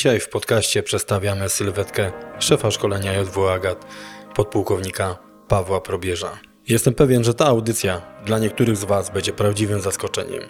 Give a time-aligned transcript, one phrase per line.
[0.00, 3.86] Dzisiaj w podcaście przedstawiamy sylwetkę szefa szkolenia JW Agat,
[4.34, 6.38] podpułkownika Pawła Probierza.
[6.68, 10.42] Jestem pewien, że ta audycja dla niektórych z Was będzie prawdziwym zaskoczeniem.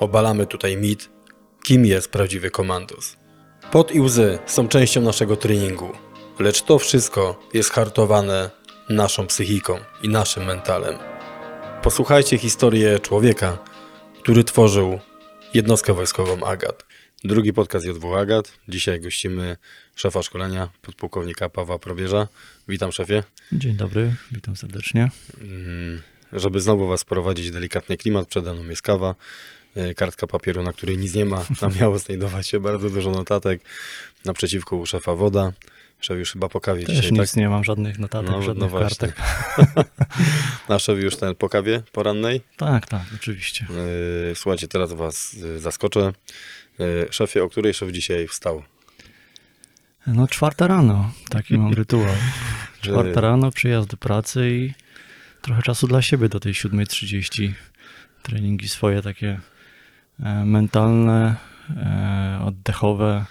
[0.00, 1.10] Obalamy tutaj mit,
[1.64, 3.16] kim jest prawdziwy komandos.
[3.70, 5.92] Pot i łzy są częścią naszego treningu,
[6.38, 8.50] lecz to wszystko jest hartowane
[8.88, 10.98] naszą psychiką i naszym mentalem.
[11.82, 13.58] Posłuchajcie historię człowieka,
[14.22, 14.98] który tworzył
[15.54, 16.87] jednostkę wojskową Agat.
[17.24, 18.52] Drugi podcast JW Agat.
[18.68, 19.56] Dzisiaj gościmy
[19.96, 22.28] szefa szkolenia, podpułkownika Pawła Probierza.
[22.68, 23.22] Witam szefie.
[23.52, 25.10] Dzień dobry, witam serdecznie.
[25.40, 29.14] Mm, Żeby znowu was prowadzić delikatny klimat, przede mną jest kawa,
[29.76, 31.44] y, kartka papieru, na której nic nie ma.
[31.60, 33.60] Tam miało znajdować się bardzo dużo notatek.
[34.24, 35.52] Naprzeciwko u szefa woda.
[36.00, 37.36] Szef już chyba po kawie Też dzisiaj, nic tak?
[37.36, 39.16] nie mam, żadnych notatek, No, żadnych no kartek.
[40.68, 42.40] Na szef już ten po kawie porannej.
[42.56, 43.66] Tak, tak, oczywiście.
[44.28, 46.12] Yy, Słuchajcie, teraz was y, zaskoczę.
[46.78, 48.62] Yy, Szefie, o której szef dzisiaj wstał?
[50.06, 52.14] No czwarta rano, taki mam rytuał.
[52.80, 54.72] Czwarta rano, przyjazd do pracy i
[55.42, 57.52] trochę czasu dla siebie do tej 7.30.
[58.22, 59.40] Treningi swoje takie
[60.20, 61.36] e, mentalne,
[61.76, 63.24] e, oddechowe.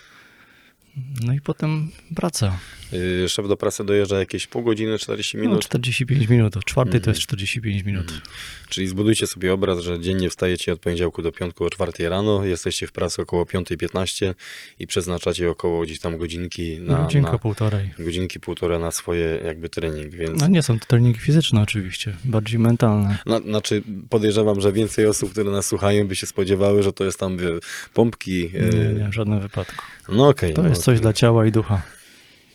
[1.26, 2.60] No i potem praca.
[2.92, 5.62] Yy, Szef do pracy dojeżdża jakieś pół godziny, 40 No, minut.
[5.66, 7.12] 45 minut, o czwartej to Mhm.
[7.14, 8.22] jest 45 minut.
[8.70, 12.88] Czyli zbudujcie sobie obraz, że dziennie wstajecie od poniedziałku do piątku o 4 rano, jesteście
[12.88, 14.34] w pracy około 5.15
[14.80, 17.90] i przeznaczacie około gdzieś tam godzinki na, Godzinka, na półtorej.
[18.00, 22.60] godzinki półtora na swoje jakby trening, więc No nie są to treningi fizyczne oczywiście, bardziej
[22.60, 23.18] mentalne.
[23.26, 27.20] na, znaczy podejrzewam, że więcej osób, które nas słuchają by się spodziewały, że to jest
[27.20, 27.48] tam wie,
[27.94, 28.32] pompki.
[28.54, 29.86] Nie, yy, nie, w żadnym wypadku.
[30.10, 30.54] No okej.
[30.54, 31.82] To no, jest coś dla ciała i ducha.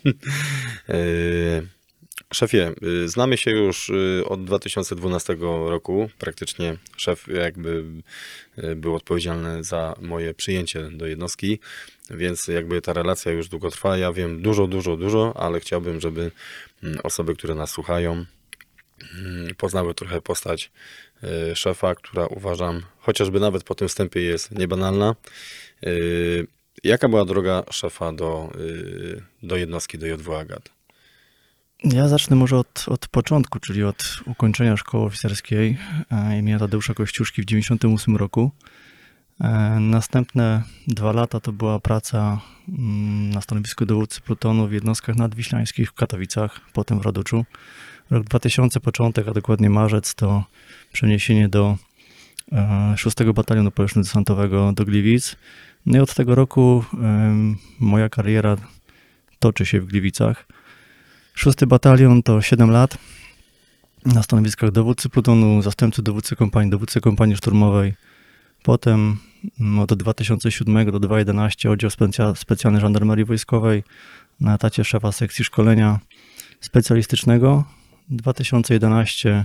[0.05, 0.15] Yy,
[2.35, 6.11] Szefie, yy, znamy się już yy, od 2012 roku.
[6.19, 7.85] Praktycznie szef jakby
[8.77, 11.59] był odpowiedzialny za moje przyjęcie do jednostki,
[12.11, 13.97] więc jakby ta relacja już długo trwa.
[13.97, 16.31] Ja wiem dużo, dużo, dużo, ale chciałbym, żeby
[16.83, 20.71] mm, osoby, które nas słuchają, mm, poznały trochę postać
[21.55, 25.15] szefa, która uważam, chociażby nawet po tym wstępie jest niebanalna.
[26.85, 30.71] Jaka była droga szefa do, yy, do jednostki, do JW Agat?
[31.85, 35.79] Ja zacznę może od, od początku, czyli od ukończenia szkoły oficerskiej
[36.11, 38.51] e, imienia Tadeusza Kościuszki w 1998 roku.
[39.41, 39.49] E,
[39.81, 45.93] Następne dwa lata to była praca mm, na stanowisku dowódcy plutonu w jednostkach nadwiślańskich w
[45.93, 47.45] Katowicach, potem w Raduczu.
[48.11, 50.45] Rok 2000, początek, a dokładnie marzec, to
[50.93, 51.77] przeniesienie do
[52.53, 55.37] e, 6 Batalionu Powietrzno-Desantowego do Gliwic.
[55.87, 56.85] No i od tego roku
[57.81, 58.57] moja kariera
[59.39, 60.47] toczy się w Gliwicach.
[61.35, 62.99] Szósty batalion to 7 lat
[64.07, 67.95] na stanowiskach dowódcy plutonu, zastępcy dowódcy kompanii, dowódcy kompanii szturmowej.
[68.63, 69.17] Potem
[69.61, 73.83] mm, od 2007 do 2011 oddział specja, specjalny żandarmerii wojskowej
[74.41, 75.99] na etacie szefa sekcji szkolenia
[76.61, 77.65] specjalistycznego.
[78.09, 79.45] 2011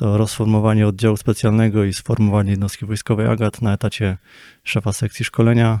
[0.00, 4.16] to rozformowanie oddziału specjalnego i sformowanie jednostki wojskowej AGAT na etacie
[4.64, 5.80] szefa sekcji szkolenia.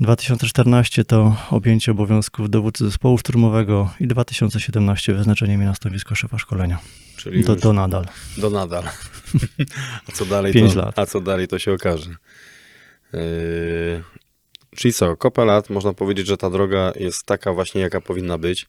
[0.00, 6.78] 2014 to objęcie obowiązków dowódcy zespołu szturmowego i 2017 wyznaczenie mnie na stanowisko szefa szkolenia.
[7.16, 8.06] Czyli już to nadal.
[8.38, 8.82] do nadal.
[10.08, 10.52] A co dalej?
[10.52, 10.98] Pięć to, lat.
[10.98, 12.10] A co dalej, to się okaże.
[13.12, 13.20] Yy,
[14.76, 18.68] czyli co, kopę lat, można powiedzieć, że ta droga jest taka właśnie, jaka powinna być.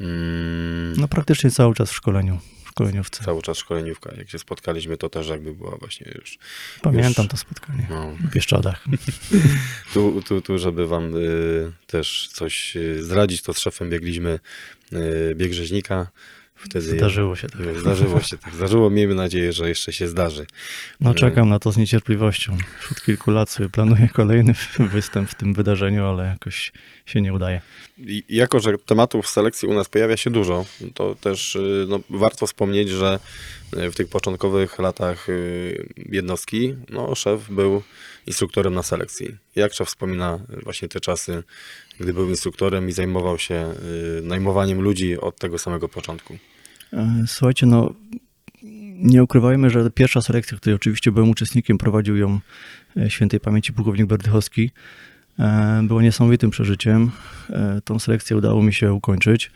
[0.00, 2.38] Mm, No praktycznie cały czas w szkoleniu,
[2.78, 3.24] szkoleniówce.
[3.24, 4.10] Cały czas szkoleniówka.
[4.16, 6.38] Jak się spotkaliśmy, to też jakby była właśnie już.
[6.82, 8.84] Pamiętam już- to spotkanie No, w Bieszczadach.
[9.94, 14.38] tu, tu, tu, żeby wam y, też coś y, zdradzić, to z szefem biegliśmy
[14.92, 16.10] y, bieg rzeźnika.
[16.64, 17.60] Wtedy Zdarzyło się tak.
[17.80, 18.54] Zdarzyło się tak.
[18.54, 18.90] Zdarzyło.
[18.90, 20.46] Miejmy nadzieję, że jeszcze się zdarzy.
[21.00, 22.56] No czekam na to z niecierpliwością.
[22.80, 24.54] Wśród kilku lat sobie planuję kolejny
[24.92, 26.72] występ w tym wydarzeniu, ale jakoś
[27.06, 27.60] się nie udaje.
[27.98, 30.64] I jako, że tematów w selekcji u nas pojawia się dużo,
[30.94, 33.18] to też y, no, warto wspomnieć, że
[33.76, 37.82] y, w tych początkowych latach y, jednostki no, szef był
[38.26, 39.36] instruktorem na selekcji.
[39.56, 41.42] Jak szef wspomina właśnie te czasy,
[42.00, 43.74] gdy był instruktorem i zajmował się
[44.22, 46.38] najmowaniem ludzi od tego samego początku?
[47.26, 47.94] Słuchajcie, no
[48.94, 52.40] nie ukrywajmy, że pierwsza selekcja, której oczywiście byłem uczestnikiem, prowadził ją
[52.96, 54.70] e, świętej pamięci pułkownik Berdychowski.
[55.38, 57.10] E, Było niesamowitym przeżyciem.
[57.50, 59.50] E, Tą selekcję udało mi się ukończyć.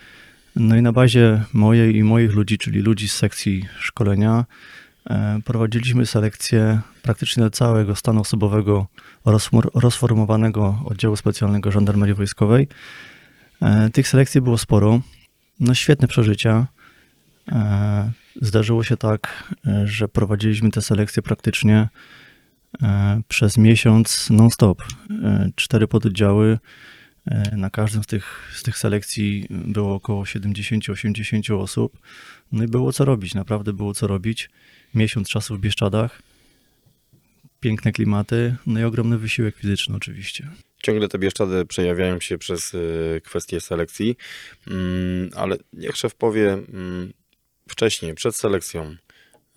[0.56, 4.44] No i na bazie mojej i moich ludzi, czyli ludzi z sekcji szkolenia,
[5.44, 8.87] prowadziliśmy selekcję praktycznie całego stanu osobowego
[9.26, 12.69] rozfor- rozformowanego oddziału specjalnego żandarmerii wojskowej.
[13.93, 15.00] Tych selekcji było sporo.
[15.61, 16.67] No świetne przeżycia.
[17.53, 18.12] E,
[18.43, 21.89] Zdarzyło się tak, e, że prowadziliśmy te selekcje praktycznie
[22.83, 24.83] e, przez miesiąc non-stop.
[25.56, 26.59] Cztery pododdziały
[27.53, 31.99] Na każdym z tych, z tych selekcji było około 70-80 osób.
[32.53, 34.50] No i było co robić, naprawdę było co robić.
[34.95, 36.23] Miesiąc czasu w Bieszczadach,
[37.61, 40.49] piękne klimaty, no i ogromny wysiłek fizyczny oczywiście.
[40.83, 42.77] Ciągle te Bieszczady przejawiają się przez
[43.25, 44.17] kwestie selekcji,
[44.67, 47.12] mm, ale niech szef powie mm,
[47.69, 48.97] wcześniej, przed selekcją,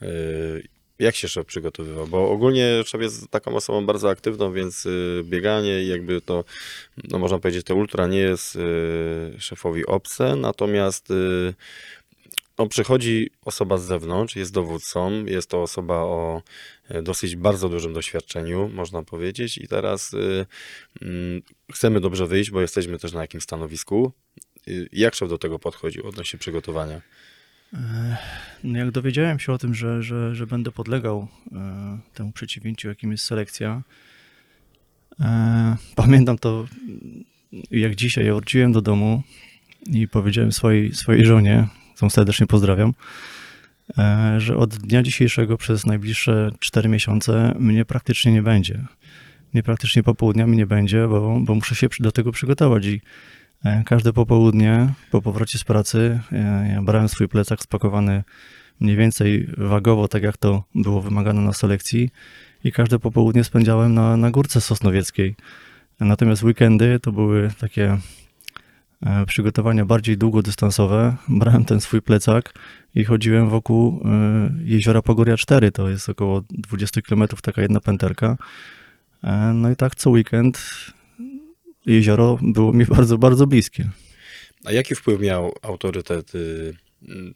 [0.01, 0.67] y,
[0.99, 5.83] jak się szef przygotowywał, bo ogólnie szef jest taką osobą bardzo aktywną, więc y, bieganie
[5.83, 6.43] i jakby to,
[7.03, 11.53] no można powiedzieć, to ultra nie jest y, szefowi obce, natomiast y,
[12.61, 16.41] no, przychodzi osoba z zewnątrz, jest dowódcą, jest to osoba o
[16.89, 20.45] e, dosyć bardzo dużym doświadczeniu, można powiedzieć, i teraz y,
[21.01, 21.41] mm,
[21.73, 24.11] chcemy dobrze wyjść, bo jesteśmy też na jakimś stanowisku.
[24.67, 27.01] Y, Jak szef do tego podchodził odnośnie przygotowania?
[28.63, 33.11] No jak dowiedziałem się o tym, że, że, że będę podlegał e, temu przeciwienciu, jakim
[33.11, 33.81] jest selekcja,
[35.19, 36.65] e, pamiętam to
[37.71, 38.25] jak dzisiaj.
[38.25, 39.23] Ja wróciłem do domu
[39.85, 42.93] i powiedziałem swojej, swojej żonie, którą serdecznie pozdrawiam,
[43.97, 48.85] e, że od dnia dzisiejszego przez najbliższe 4 miesiące mnie praktycznie nie będzie.
[49.53, 53.01] Mnie praktycznie popołudniami nie będzie, bo, bo muszę się do tego przygotować i
[53.85, 58.23] każde popołudnie po powrocie z pracy e, ja brałem swój plecak spakowany
[58.79, 62.09] mniej więcej wagowo, tak jak to było wymagane na selekcji
[62.63, 65.35] i każde popołudnie spędzałem na, na górce sosnowieckiej.
[65.99, 67.97] Natomiast weekendy to były takie
[69.01, 71.15] e, przygotowania bardziej długodystansowe.
[71.29, 72.53] Brałem ten swój plecak
[72.95, 78.37] i chodziłem wokół e, jeziora Pogoria 4, to jest około 20 km taka jedna pęterka.
[79.23, 80.59] E, No i tak co weekend
[81.85, 83.89] jezioro było mi bardzo, bardzo bliskie.
[84.65, 86.73] A jaki wpływ miał autorytet y,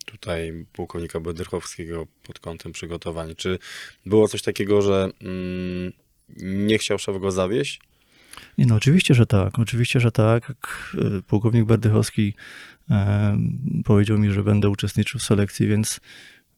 [0.05, 3.35] tutaj pułkownika Bedyrchowskiego pod kątem przygotowań?
[3.35, 3.59] Czy
[4.05, 5.91] było coś takiego, że mm,
[6.39, 7.79] nie chciał szef go zawieść?
[8.57, 9.59] Nie, no oczywiście, że tak.
[9.59, 10.53] Oczywiście, że tak.
[10.97, 12.33] E, pułkownik Berdychowski
[12.89, 13.37] e,
[13.85, 15.99] powiedział mi, że będę uczestniczył w selekcji, więc,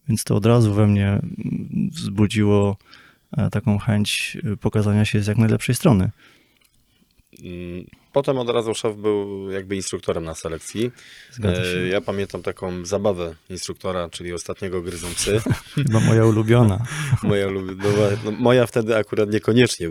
[0.08, 2.76] więc to od razu we mnie mm, wzbudziło
[3.36, 6.10] e, taką chęć pokazania się z jak najlepszej strony.
[7.44, 10.90] Mm, Potem od razu szef był jakby instruktorem na selekcji.
[11.44, 15.40] E, Ja pamiętam taką zabawę instruktora, czyli ostatniego gryzą psy.
[15.74, 16.86] Chyba moja ulubiona.
[17.22, 17.88] Moja, lub- no,
[18.24, 19.88] no, moja wtedy akurat niekoniecznie,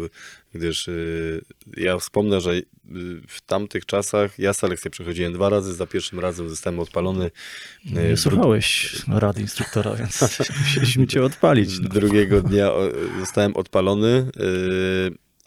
[0.53, 1.41] gdyż y,
[1.77, 2.63] ja wspomnę, że y,
[3.27, 7.25] w tamtych czasach ja selekcję przechodziłem dwa razy, za pierwszym razem zostałem odpalony.
[7.25, 11.79] y, Nie słuchałeś rady instruktora, więc musieliśmy cię odpalić.
[11.79, 11.89] No.
[11.89, 12.71] Drugiego dnia
[13.19, 14.29] zostałem odpalony,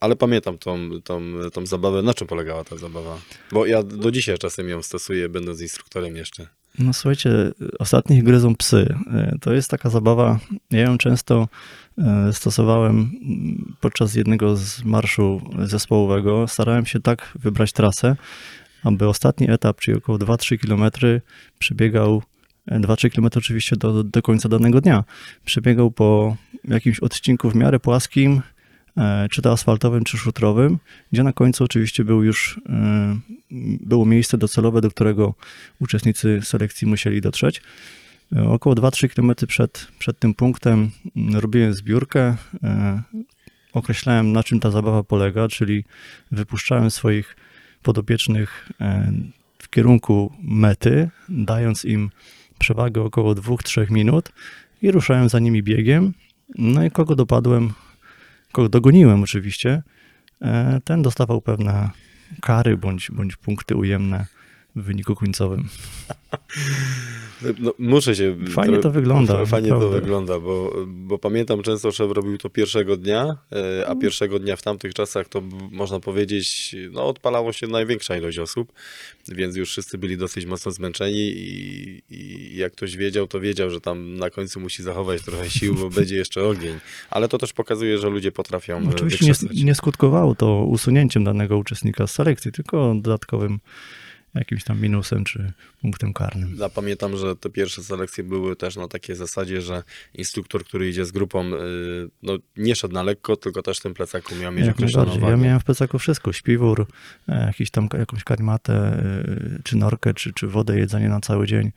[0.00, 2.02] ale pamiętam tą, tą, tą zabawę.
[2.02, 3.18] Na czym polegała ta zabawa?
[3.52, 6.46] Bo ja do dzisiaj czasem ją stosuję, będąc instruktorem jeszcze.
[6.78, 7.30] No słuchajcie,
[7.78, 8.94] ostatnich gryzą psy.
[9.12, 10.38] E, To jest taka zabawa,
[10.70, 11.48] ja ją często
[11.98, 16.48] e, stosowałem mm, podczas jednego z marszu zespołowego.
[16.48, 18.16] Starałem się tak wybrać trasę,
[18.84, 20.90] aby ostatni etap, czyli około 2-3 km,
[21.58, 22.22] przebiegał,
[22.66, 25.04] e, 2-3 km oczywiście do, do końca danego dnia,
[25.44, 28.59] przebiegał po jakimś odcinku w miarę płaskim, e,
[29.30, 30.78] czy to asfaltowym, czy szutrowym,
[31.12, 33.18] gdzie na końcu oczywiście był już, e,
[33.80, 35.34] było miejsce docelowe, do którego
[35.80, 37.62] uczestnicy selekcji musieli dotrzeć.
[38.36, 43.02] E, Około 2-3 km przed, przed tym punktem mm, robiłem zbiórkę, e,
[43.72, 45.84] określałem na czym ta zabawa polega, czyli
[46.32, 47.36] wypuszczałem swoich
[47.82, 49.12] podopiecznych e,
[49.58, 52.10] w kierunku mety, dając im
[52.58, 54.32] przewagę około 2-3 minut
[54.82, 56.12] i ruszałem za nimi biegiem.
[56.58, 57.72] No i kogo dopadłem,
[58.52, 59.82] kogo dogoniłem oczywiście,
[60.42, 61.90] e, ten dostawał pewne
[62.40, 64.26] kary bądź, bądź punkty ujemne
[64.76, 65.68] w wyniku końcowym.
[67.58, 68.36] No, muszę się.
[68.50, 70.00] Fajnie to wygląda, Fajnie to naprawdę.
[70.00, 74.62] wygląda, bo, bo pamiętam często, szef robił to pierwszego dnia, e, a pierwszego dnia w
[74.62, 78.72] tamtych czasach to można powiedzieć, no odpalało się największa ilość osób,
[79.28, 83.80] więc już wszyscy byli dosyć mocno zmęczeni i, i jak ktoś wiedział, to wiedział, że
[83.80, 86.78] tam na końcu musi zachować trochę sił, bo będzie jeszcze ogień.
[87.10, 91.58] Ale to też pokazuje, że ludzie potrafią e, Oczywiście nie, nie skutkowało to usunięciem danego
[91.58, 93.60] uczestnika z selekcji, tylko dodatkowym
[94.34, 96.56] jakimś tam minusem czy punktem karnym.
[96.58, 99.82] Ja pamiętam, że te pierwsze selekcje były też na takiej zasadzie, że
[100.14, 103.94] instruktor, który idzie z grupą, y, no, nie szedł na lekko, tylko też w tym
[103.94, 105.28] plecaku miał mieć Jak określoną.
[105.28, 106.86] Ja miałem w plecaku wszystko, śpiwór,
[107.28, 111.72] e, jakiś tam, jakąś karimatę, e, czy norkę, czy, czy wodę, jedzenie na cały dzień.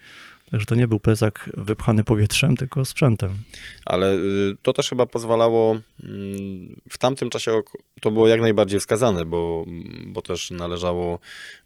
[0.52, 3.38] Także to nie był plecak wypchany powietrzem, tylko sprzętem.
[3.86, 7.62] Ale y, to też chyba pozwalało, mm, w tamtym czasie
[8.02, 9.66] to było jak najbardziej wskazane, bo,
[10.06, 11.20] bo też należało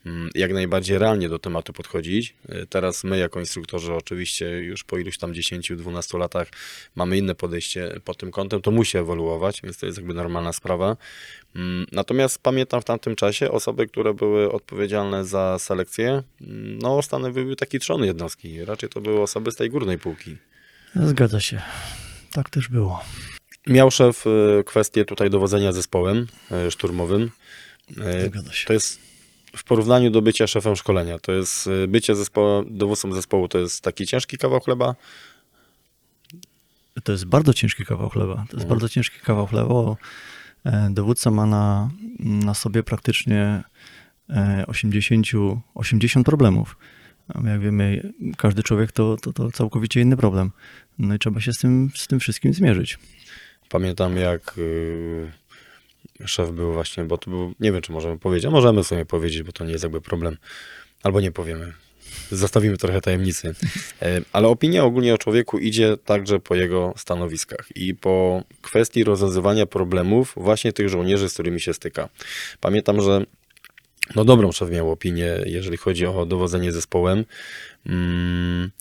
[0.05, 2.35] mm, jak najbardziej realnie do tematu podchodzić.
[2.49, 6.47] Y, Teraz my jako instruktorzy oczywiście już po iluś tam 10-12 latach
[6.95, 10.97] mamy inne podejście pod tym kątem, to musi ewoluować, więc to jest jakby normalna sprawa.
[11.57, 17.55] Mm, Natomiast pamiętam w tamtym czasie osoby, które były odpowiedzialne za selekcję, mm, no stanowiły
[17.55, 18.65] taki trzon jednostki.
[18.65, 20.37] Raczej to były osoby z tej górnej półki.
[20.95, 21.61] Zgadza się.
[22.33, 23.03] Tak też było.
[23.67, 26.27] Miał szef y, kwestię tutaj dowodzenia zespołem
[26.67, 27.31] y, szturmowym.
[27.91, 28.67] Y, Zgadza się.
[28.67, 28.99] To jest
[29.57, 31.19] w porównaniu do bycia szefem szkolenia.
[31.19, 34.95] To jest bycie zespołu, dowódcą zespołu to jest taki ciężki kawał chleba.
[37.03, 38.35] To jest bardzo ciężki kawał chleba.
[38.35, 38.69] To jest Mhm.
[38.69, 39.95] bardzo ciężki kawał chleba.
[40.67, 43.63] E, Dowódca ma na, na sobie praktycznie
[44.29, 45.27] e, 80,
[45.75, 46.77] 80 problemów.
[47.43, 50.51] Jak wiemy, każdy człowiek to, to, to całkowicie inny problem.
[50.99, 52.99] No i trzeba się z tym, z tym wszystkim zmierzyć.
[53.69, 55.31] Pamiętam jak y,
[56.25, 59.43] szef był właśnie, bo to był, nie wiem czy możemy powiedzieć, a możemy sobie powiedzieć,
[59.43, 60.37] bo to nie jest jakby problem.
[61.03, 61.73] Albo nie powiemy.
[62.31, 63.55] Zostawimy trochę tajemnicy.
[64.01, 69.65] E, Ale opinia ogólnie o człowieku idzie także po jego stanowiskach i po kwestii rozwiązywania
[69.65, 72.09] problemów właśnie tych żołnierzy, z którymi się styka.
[72.59, 73.25] Pamiętam, że
[74.15, 77.25] no dobrą szef miał opinię, jeżeli chodzi o dowodzenie zespołem.
[77.85, 78.71] Mm,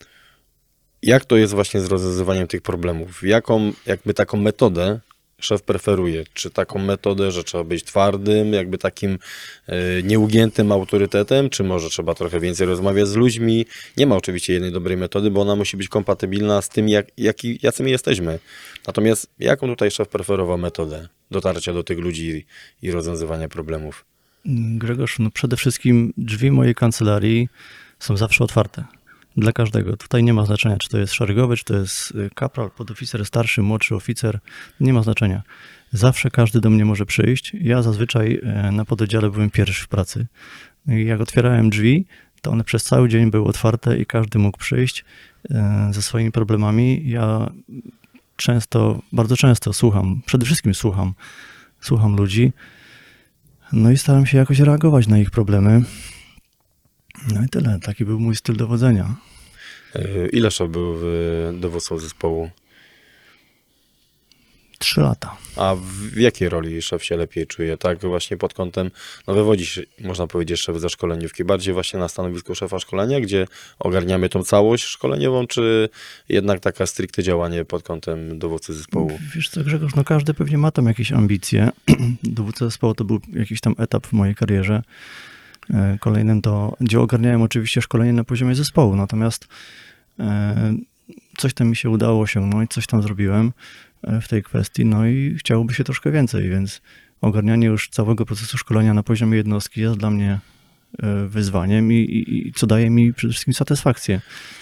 [1.02, 3.22] jak to jest właśnie z rozwiązywaniem tych problemów?
[3.22, 5.00] Jaką, jakby taką metodę
[5.40, 6.24] szef preferuje?
[6.34, 9.18] Czy taką metodę, że trzeba być twardym, jakby takim
[9.66, 13.66] e, nieugiętym autorytetem, czy może trzeba trochę więcej rozmawiać z ludźmi?
[13.96, 17.06] Nie ma oczywiście jednej dobrej metody, bo ona musi być kompatybilna z tym, jak,
[17.62, 18.38] jacy my jesteśmy.
[18.86, 22.46] Natomiast jaką tutaj szef preferował metodę dotarcia do tych ludzi
[22.82, 24.04] i rozwiązywania problemów?
[24.76, 27.48] Grzegorz, no przede wszystkim drzwi mojej kancelarii
[27.98, 28.84] są zawsze otwarte.
[29.36, 29.96] Dla każdego.
[29.96, 33.62] Tutaj nie ma znaczenia, czy to jest szeregowy, czy to jest y, kapral, podoficer, starszy,
[33.62, 34.38] młodszy oficer.
[34.80, 35.42] Nie ma znaczenia.
[35.92, 37.52] Zawsze każdy do mnie może przyjść.
[37.60, 40.26] Ja zazwyczaj e, na pododdziale byłem pierwszy w pracy.
[40.86, 42.06] Jak otwierałem drzwi,
[42.40, 45.04] to one przez cały dzień były otwarte i każdy mógł przyjść
[45.50, 47.02] e, ze swoimi problemami.
[47.04, 47.50] Ja
[48.36, 51.14] często, bardzo często słucham, przede wszystkim słucham,
[51.80, 52.52] słucham ludzi.
[53.72, 55.82] No i staram się jakoś reagować na ich problemy.
[57.34, 57.78] No i tyle.
[57.82, 59.14] Taki był mój styl dowodzenia.
[59.94, 61.04] E, Ile szef był w
[61.60, 62.50] dowództwo zespołu?
[64.78, 65.36] Trzy lata.
[65.56, 65.74] A
[66.12, 67.76] w jakiej roli szef się lepiej czuje?
[67.76, 68.90] Tak właśnie pod kątem,
[69.26, 73.46] no wywodzi się, można powiedzieć, szef ze szkoleniówki, bardziej właśnie na stanowisku szefa szkolenia, gdzie
[73.78, 75.88] ogarniamy tą całość szkoleniową, czy
[76.28, 79.18] jednak taka stricte działanie pod kątem dowódcy zespołu?
[79.34, 81.70] Wiesz co, Grzegorz, no każdy pewnie ma tam jakieś ambicje.
[82.22, 84.82] Dowódca zespołu to był jakiś tam etap w mojej karierze.
[85.74, 89.48] E, Kolejnym to, gdzie ogarniałem oczywiście szkolenie na poziomie zespołu, natomiast
[90.20, 90.74] e,
[91.36, 93.52] coś tam mi się udało osiągnąć, coś tam zrobiłem
[94.02, 96.82] e, w tej kwestii, no i chciałoby się troszkę więcej, więc
[97.20, 100.38] ogarnianie już całego procesu szkolenia na poziomie jednostki jest dla mnie
[101.26, 104.20] wyzwaniem i, i, i co daje mi przede wszystkim satysfakcję.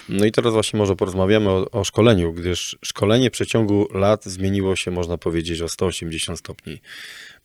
[0.09, 4.75] No i teraz właśnie może porozmawiamy o, o szkoleniu, gdyż szkolenie w przeciągu lat zmieniło
[4.75, 6.81] się, można powiedzieć, o 180 stopni.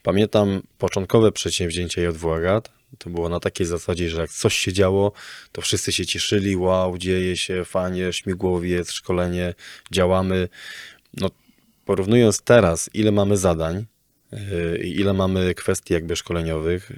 [0.03, 5.13] Pamiętam początkowe przedsięwzięcie JW Agat, to było na takiej zasadzie, że jak coś się działo,
[5.53, 9.55] to wszyscy się cieszyli, wow, dzieje się, fajnie, śmigłowiec, szkolenie,
[9.91, 10.49] działamy.
[11.15, 11.31] No,
[11.85, 13.87] porównując teraz, ile mamy zadań
[14.33, 16.93] yy, i ile mamy kwestii jakby szkoleniowych,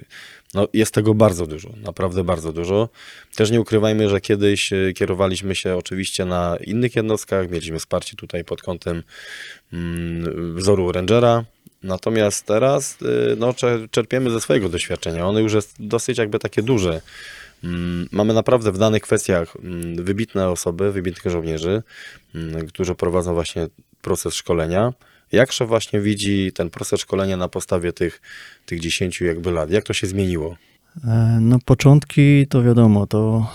[0.55, 2.89] no jest tego bardzo dużo, naprawdę bardzo dużo.
[3.35, 8.45] Też nie ukrywajmy, że kiedyś yy, kierowaliśmy się oczywiście na innych jednostkach, mieliśmy wsparcie tutaj
[8.45, 9.03] pod kątem
[9.73, 11.45] mm, wzoru Rangera,
[11.83, 15.27] Natomiast teraz y, no, czer- czerpiemy ze swojego doświadczenia.
[15.27, 17.01] Ono już jest dosyć jakby takie duże.
[17.65, 21.83] Mm, Mamy naprawdę w danych kwestiach mm, wybitne osoby, wybitnych żołnierzy,
[22.35, 23.67] mm, którzy prowadzą właśnie
[24.03, 24.93] proces szkolenia.
[25.33, 28.21] Jak szef właśnie widzi ten proces szkolenia na podstawie tych,
[28.67, 29.71] tych 10 jakby lat?
[29.71, 30.57] Jak to się zmieniło?
[31.05, 33.47] E, No początki to wiadomo, to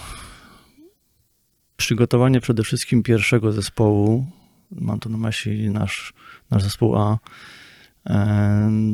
[1.78, 4.26] przygotowanie przede wszystkim pierwszego zespołu,
[4.72, 6.14] mam tu na myśli nasz,
[6.52, 7.18] nasz zespół A,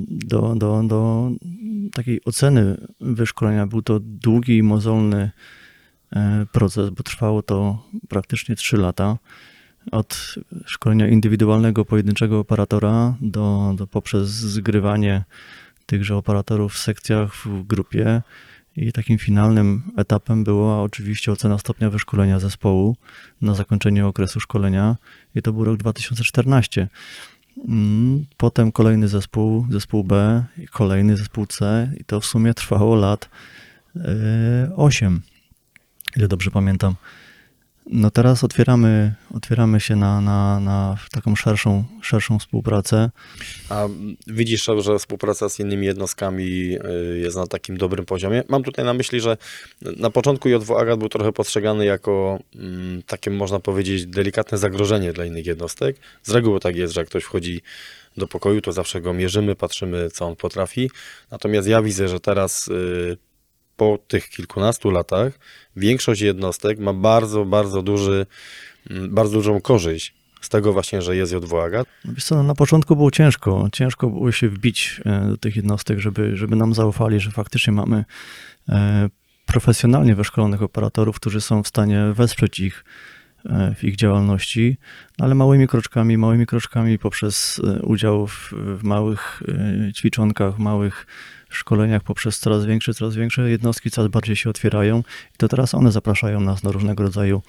[0.07, 1.29] do, do, do
[1.93, 3.67] takiej oceny wyszkolenia.
[3.67, 5.31] Był to długi i mozolny
[6.15, 9.17] e, proces, bo trwało to praktycznie 3 lata.
[9.91, 15.23] Od szkolenia indywidualnego pojedynczego operatora do, do poprzez zgrywanie
[15.85, 18.21] tychże operatorów w sekcjach, w grupie.
[18.75, 22.95] I takim finalnym etapem była oczywiście ocena stopnia wyszkolenia zespołu
[23.41, 24.97] na zakończenie okresu szkolenia.
[25.35, 26.87] I to był rok 2014.
[27.57, 33.29] Mm, Potem kolejny zespół, zespół B, kolejny zespół C, i to w sumie trwało lat
[34.75, 35.21] 8,
[36.15, 36.95] ile dobrze pamiętam.
[37.85, 43.09] No teraz otwieramy, otwieramy się na, na, na taką szerszą, szerszą współpracę.
[43.69, 43.87] A
[44.27, 48.43] widzisz, że współpraca z innymi jednostkami y, jest na takim dobrym poziomie?
[48.49, 49.37] Mam tutaj na myśli, że
[49.81, 55.25] na początku JW Agat był trochę postrzegany jako mm, takie, można powiedzieć, delikatne zagrożenie dla
[55.25, 55.95] innych jednostek.
[56.23, 57.61] Z reguły tak jest, że jak ktoś wchodzi
[58.17, 60.89] do pokoju, to zawsze go mierzymy, patrzymy, co on potrafi.
[61.31, 63.17] Natomiast ja widzę, że teraz y,
[63.77, 65.39] po tych kilkunastu latach
[65.75, 68.25] większość jednostek ma bardzo, bardzo duży,
[68.89, 70.13] mm, bardzo dużą korzyść
[70.43, 71.87] z tego właśnie, że jest JW Agat.
[72.05, 73.67] No no na początku było ciężko.
[73.73, 78.05] Ciężko było się wbić e, do tych jednostek, żeby, żeby nam zaufali, że faktycznie mamy
[78.69, 79.09] e,
[79.45, 82.85] profesjonalnie wyszkolonych operatorów, którzy są w stanie wesprzeć ich
[83.45, 84.77] e, w ich działalności,
[85.19, 89.43] no ale małymi kroczkami, małymi kroczkami poprzez udział w, w małych
[89.95, 91.05] ćwiczonkach, małych
[91.57, 94.99] szkoleniach, poprzez coraz większe, coraz większe jednostki coraz bardziej się otwierają
[95.35, 97.41] i to teraz one zapraszają nas na różnego rodzaju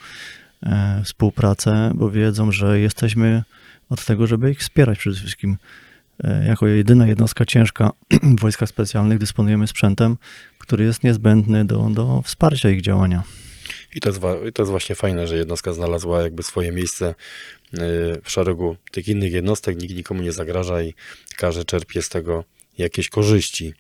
[0.63, 3.43] e, współpracę, bo wiedzą, że jesteśmy
[3.91, 5.57] od tego, żeby ich wspierać przede wszystkim.
[6.25, 10.17] E, Jako jedyna jednostka ciężka w wojskach specjalnych dysponujemy sprzętem,
[10.59, 13.23] który jest niezbędny do, do wsparcia ich działania.
[13.95, 17.15] I to, jest, i to jest właśnie fajne, że jednostka znalazła jakby swoje miejsce
[17.75, 17.79] y,
[18.25, 20.95] w szeregu tych innych jednostek, nikt nikomu nie zagraża i
[21.37, 22.45] każdy czerpie z tego
[22.79, 23.75] jakieś korzyści.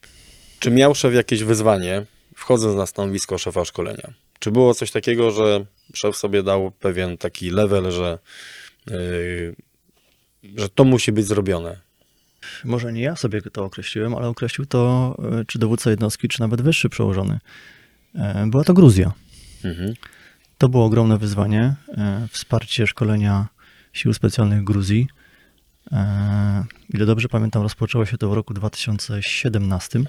[0.64, 2.04] Czy miał szef jakieś wyzwanie,
[2.36, 4.12] wchodząc na stanowisko szefa szkolenia?
[4.38, 8.18] Czy było coś takiego, że szef sobie dał pewien taki level, że,
[8.90, 9.54] y,
[10.56, 11.80] że to musi być zrobione?
[12.64, 16.62] Może nie ja sobie to określiłem, ale określił to e, czy dowódca jednostki, czy nawet
[16.62, 17.38] wyższy przełożony.
[18.14, 19.12] E, Była to Gruzja.
[19.64, 19.94] Mhm.
[20.58, 21.74] To było ogromne wyzwanie.
[21.88, 23.46] e, Wsparcie szkolenia
[23.92, 25.08] sił specjalnych Gruzji.
[26.88, 30.00] Ile dobrze pamiętam, rozpoczęło się to w roku 2017,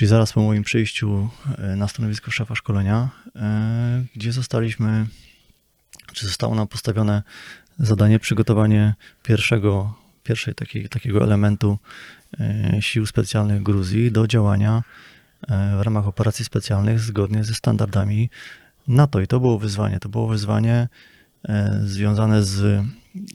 [0.00, 1.28] czyli zaraz po moim przyjściu
[1.58, 5.06] e, na stanowisko szefa szkolenia, e, gdzie zostaliśmy,
[6.12, 7.22] czy zostało nam postawione
[7.78, 11.78] zadanie przygotowanie pierwszego, pierwszej takiej, takiego elementu
[12.40, 14.82] e, sił specjalnych Gruzji do działania
[15.78, 18.30] w ramach operacji specjalnych zgodnie ze standardami
[18.88, 19.20] NATO.
[19.20, 20.00] I to było wyzwanie.
[20.00, 20.88] To było wyzwanie
[21.84, 22.84] związane z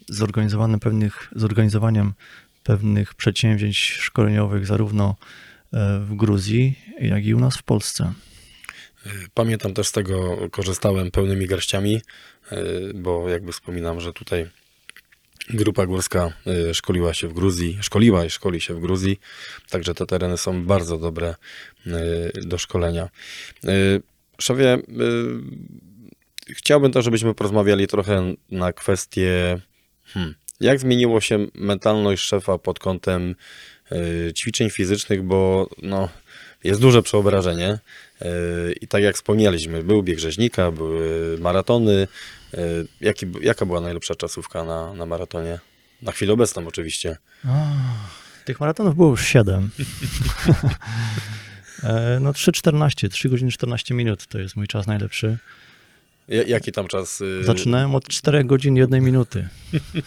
[0.09, 2.13] zorganizowanym pewnych, zorganizowaniem
[2.63, 5.15] pewnych przedsięwzięć szkoleniowych zarówno
[5.99, 8.13] w Gruzji, jak i u nas w Polsce.
[9.33, 12.01] Pamiętam też z tego, korzystałem pełnymi garściami,
[12.51, 14.49] y, bo jakby wspominam, że tutaj
[15.49, 16.33] grupa górska
[16.69, 19.19] y, szkoliła się w Gruzji, szkoliła i szkoli się w Gruzji,
[19.69, 21.35] także te tereny są bardzo dobre
[22.43, 23.09] do szkolenia.
[24.39, 24.77] Szefie,
[26.49, 29.59] chciałbym też, żebyśmy porozmawiali trochę na kwestię,
[30.03, 33.35] hmm, jak zmieniło się mentalność szefa pod kątem
[34.33, 36.09] ćwiczeń fizycznych, bo no,
[36.63, 37.79] jest duże przeobrażenie.
[38.21, 38.27] Yy,
[38.81, 42.07] I tak jak wspomnieliśmy, był bieg rzeźnika, były maratony.
[42.53, 45.59] Yy, Jaki, jaka była najlepsza czasówka na, na maratonie?
[46.01, 47.17] Na chwilę obecną oczywiście.
[48.45, 49.69] Tych maratonów było już 7.
[51.83, 55.37] E, no 3,14, 3 godziny 14 minut to jest mój czas najlepszy.
[56.27, 57.19] Ja- Jaki tam czas?
[57.19, 59.47] yy, Zaczynałem od 4 godzin 1 minuty.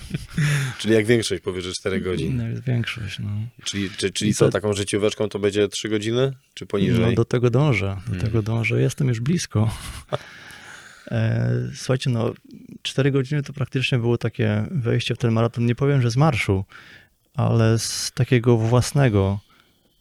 [0.78, 2.36] Czyli jak większość powyżej 4 godzin.
[2.36, 3.18] No, jest większość.
[3.18, 3.30] No.
[3.64, 6.32] Czyli, czy, czyli co, taką życióweczką to będzie 3 godziny?
[6.54, 7.06] Czy poniżej?
[7.06, 8.20] No do tego dążę, do Hmm.
[8.20, 9.70] tego dążę, jestem już blisko.
[11.10, 12.32] E, słuchajcie, no
[12.82, 16.64] 4 godziny to praktycznie było takie wejście w ten maraton, nie powiem, że z marszu,
[17.34, 19.38] ale z takiego własnego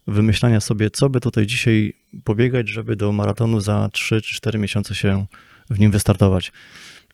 [0.06, 4.94] wymyślania sobie, co by tutaj dzisiaj pobiegać, żeby do maratonu za 3 czy 4 miesiące
[4.94, 5.26] się
[5.70, 6.52] w nim wystartować.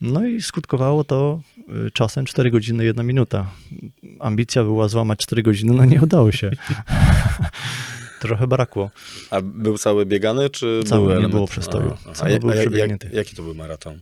[0.00, 1.40] No i skutkowało to
[1.86, 3.50] y, czasem 4 godziny 1 minuta.
[4.20, 6.50] Ambicja była złamać 4 godziny, no nie udało się.
[8.20, 8.90] Trochę brakło.
[9.30, 11.96] A był cały biegany, czy Cały, były nie było przestoju.
[12.06, 13.06] A, a, Cały jak- był a jak, przebiegnięty.
[13.06, 14.00] jak, jaki to był maraton?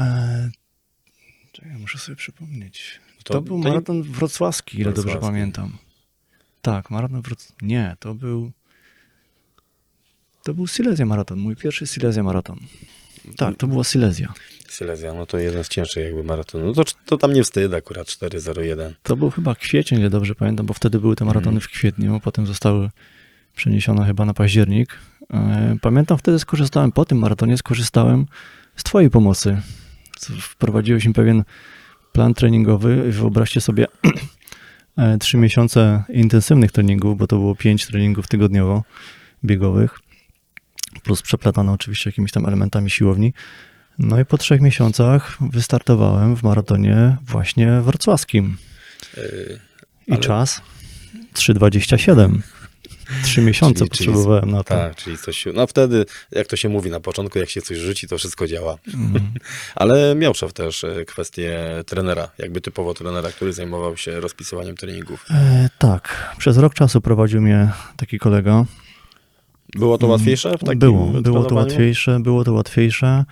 [0.00, 0.50] Eee,
[1.52, 3.00] czekaj, muszę sobie przypomnieć.
[3.24, 5.26] To, To- był to nie- maraton wrocławski, ile dobrze Wrocławski.
[5.32, 5.72] pamiętam.
[6.62, 7.66] Tak, maraton wrocławski.
[7.66, 8.52] Nie, to był...
[10.46, 12.58] To był Silesia maraton, mój pierwszy Silesia maraton.
[13.36, 14.34] Tak, to była Silesia.
[14.68, 16.76] Silesia, no to jeden z cięższych jakby maratonów.
[16.76, 18.92] No to, to tam nie wstyd akurat 4.01.
[19.02, 22.46] To był chyba kwiecień, ile dobrze pamiętam, bo wtedy były te maratony w kwietniu, potem
[22.46, 22.90] zostały
[23.56, 24.98] przeniesione chyba na październik.
[25.30, 28.26] E, Pamiętam, wtedy skorzystałem, po tym maratonie skorzystałem
[28.76, 29.62] z twojej pomocy.
[30.40, 31.44] Wprowadziłeś mi pewien
[32.12, 33.12] plan treningowy.
[33.12, 33.86] Wyobraźcie sobie
[34.96, 38.82] e, trzy miesiące intensywnych treningów, bo to było pięć treningów tygodniowo
[39.44, 39.98] biegowych,
[41.22, 43.32] przeplatane oczywiście jakimiś tam elementami siłowni.
[43.98, 48.56] No i po trzech miesiącach wystartowałem w maratonie właśnie wrocławskim.
[49.16, 49.58] Yy,
[50.06, 50.60] I Ale- czas
[51.34, 52.38] 3,27.
[53.24, 54.74] Trzy miesiące Czyli- czyli- potrzebowałem na to.
[54.74, 55.44] Tak, czyli coś.
[55.54, 58.76] No wtedy, jak to się mówi na początku, jak się coś rzuci, to wszystko działa.
[58.94, 59.32] Mhm.
[59.74, 65.24] Ale miał szef też e, kwestię trenera, jakby typowo trenera, który zajmował się rozpisywaniem treningów.
[65.30, 68.64] E, tak, przez rok czasu prowadził mnie taki kolega.
[69.74, 73.24] Było to łatwiejsze w takim Mm, było, było to łatwiejsze, było to łatwiejsze.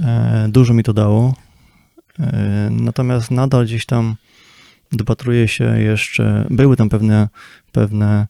[0.00, 1.34] E, dużo mi to dało.
[2.20, 4.16] E, natomiast nadal gdzieś tam
[4.92, 7.28] dopatruję się jeszcze, były tam pewne,
[7.72, 8.26] pewne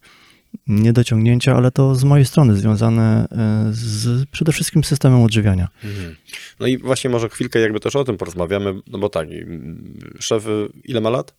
[0.66, 5.68] niedociągnięcia, ale to z mojej strony związane e, z przede wszystkim systemem odżywiania.
[5.84, 6.16] Mhm.
[6.60, 10.44] No i właśnie może chwilkę jakby też o tym porozmawiamy, no bo tak, mm, szef
[10.84, 11.34] ile ma lat?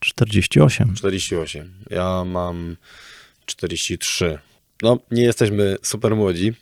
[0.00, 0.94] 48.
[0.94, 1.70] 48.
[1.90, 2.76] Ja mam
[3.46, 4.38] 43.
[4.82, 6.52] No, nie jesteśmy super młodzi,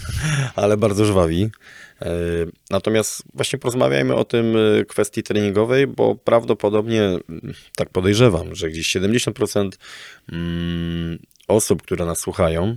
[0.56, 1.50] ale bardzo żwawi.
[2.02, 2.10] E,
[2.70, 8.96] Natomiast właśnie porozmawiajmy o tym e, kwestii treningowej, bo prawdopodobnie, mm, tak podejrzewam, że gdzieś
[8.96, 9.70] 70%
[10.32, 12.76] mm, osób, które nas słuchają,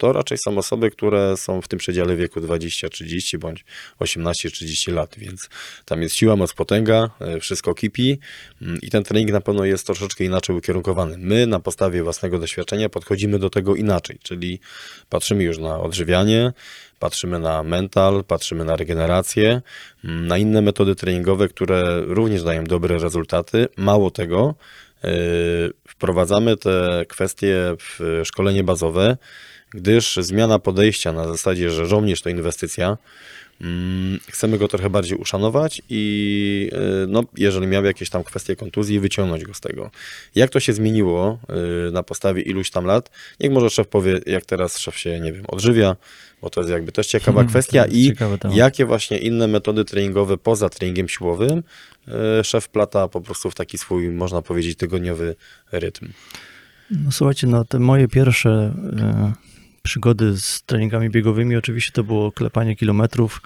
[0.00, 3.64] to raczej są osoby, które są w tym przedziale wieku 20-30 bądź
[4.00, 5.48] 18-30 lat, więc
[5.84, 8.18] tam jest siła, moc, potęga, e, wszystko kipi
[8.62, 11.18] mm, i ten trening na pewno jest troszeczkę inaczej ukierunkowany.
[11.18, 14.60] My na podstawie własnego doświadczenia podchodzimy do tego inaczej, czyli
[15.08, 16.52] patrzymy już na odżywianie,
[16.98, 19.62] patrzymy na mental, patrzymy na regenerację,
[20.04, 23.68] mm, na inne metody treningowe, które również dają dobre rezultaty.
[23.76, 24.54] Mało tego,
[25.02, 25.10] yy,
[25.88, 29.16] wprowadzamy te kwestie w szkolenie bazowe,
[29.70, 32.98] gdyż zmiana podejścia na zasadzie, że żołnierz to inwestycja,
[33.60, 39.00] mm, chcemy go trochę bardziej uszanować i yy, no, jeżeli miał jakieś tam kwestie kontuzji,
[39.00, 39.90] wyciągnąć go z tego.
[40.34, 43.10] Jak to się zmieniło yy, na podstawie iluś tam lat?
[43.40, 45.96] Niech może szef powie, jak teraz szef się, nie wiem, odżywia,
[46.42, 48.14] bo to jest jakby też ciekawa Hmm, kwestia i
[48.54, 51.62] jakie właśnie inne metody treningowe poza treningiem siłowym
[52.06, 55.36] yy, szef plata po prostu w taki swój, można powiedzieć, tygodniowy
[55.72, 56.08] rytm.
[56.90, 58.74] No słuchajcie, no te moje pierwsze
[59.82, 63.42] przygody z treningami biegowymi, oczywiście to było klepanie kilometrów.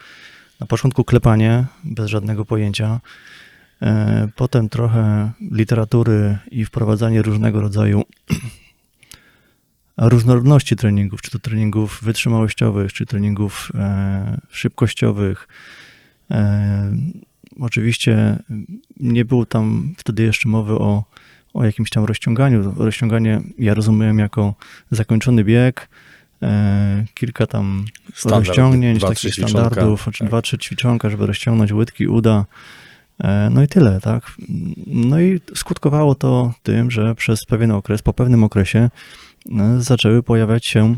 [0.61, 3.01] Na początku klepanie, bez żadnego pojęcia.
[3.83, 8.03] E, potem trochę literatury i wprowadzanie różnego rodzaju
[9.97, 15.49] różnorodności treningów, czy to treningów wytrzymałościowych, czy treningów e, szybkościowych.
[16.31, 16.97] E,
[17.61, 18.39] oczywiście
[19.01, 21.05] nie było tam wtedy jeszcze mowy o,
[21.55, 22.75] o jakimś tam rozciąganiu.
[22.77, 24.55] Rozciąganie ja rozumiem jako
[24.91, 25.89] zakończony bieg,
[27.15, 30.29] kilka tam Standard, rozciągnięć, dwa, takich standardów, czy Tak.
[30.29, 32.45] dwa, trzy ćwiczonka, żeby rozciągnąć łydki, uda.
[33.25, 34.33] E, No i tyle, tak.
[34.87, 38.91] No i skutkowało to tym, że przez pewien okres, po pewnym okresie
[39.59, 40.97] e, zaczęły pojawiać się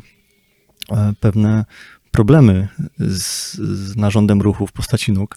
[0.92, 1.64] e, pewne
[2.10, 5.36] problemy z, z narządem ruchu w postaci nóg,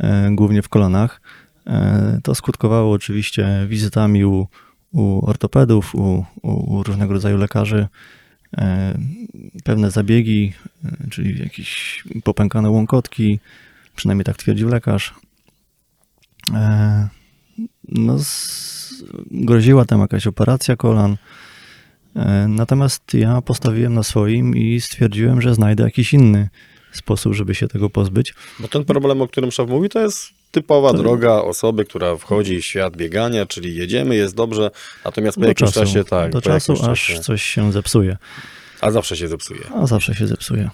[0.00, 1.20] e, głównie w kolanach.
[1.66, 4.46] E, To skutkowało oczywiście wizytami u,
[4.92, 7.86] u ortopedów, u, u, u różnego rodzaju lekarzy.
[8.56, 8.98] E,
[9.64, 10.52] Pewne zabiegi,
[10.84, 13.40] e, czyli jakieś popękane łąkotki,
[13.96, 15.14] przynajmniej tak twierdził lekarz.
[16.54, 17.08] E,
[17.88, 18.18] No,
[19.30, 21.16] groziła tam jakaś operacja kolan.
[22.48, 26.48] Natomiast ja postawiłem na swoim i stwierdziłem, że znajdę jakiś inny
[26.92, 28.34] sposób, żeby się tego pozbyć.
[28.60, 32.64] Bo ten problem, o którym szef mówi, to jest typowa droga osoby, która wchodzi w
[32.64, 34.70] świat biegania, czyli jedziemy, jest dobrze,
[35.04, 36.32] natomiast po Do jakimś czasu, czasie tak.
[36.32, 38.16] do czasu aż czasie, coś się zepsuje.
[38.80, 39.60] A zawsze się zepsuje.
[39.74, 40.70] A zawsze się zepsuje.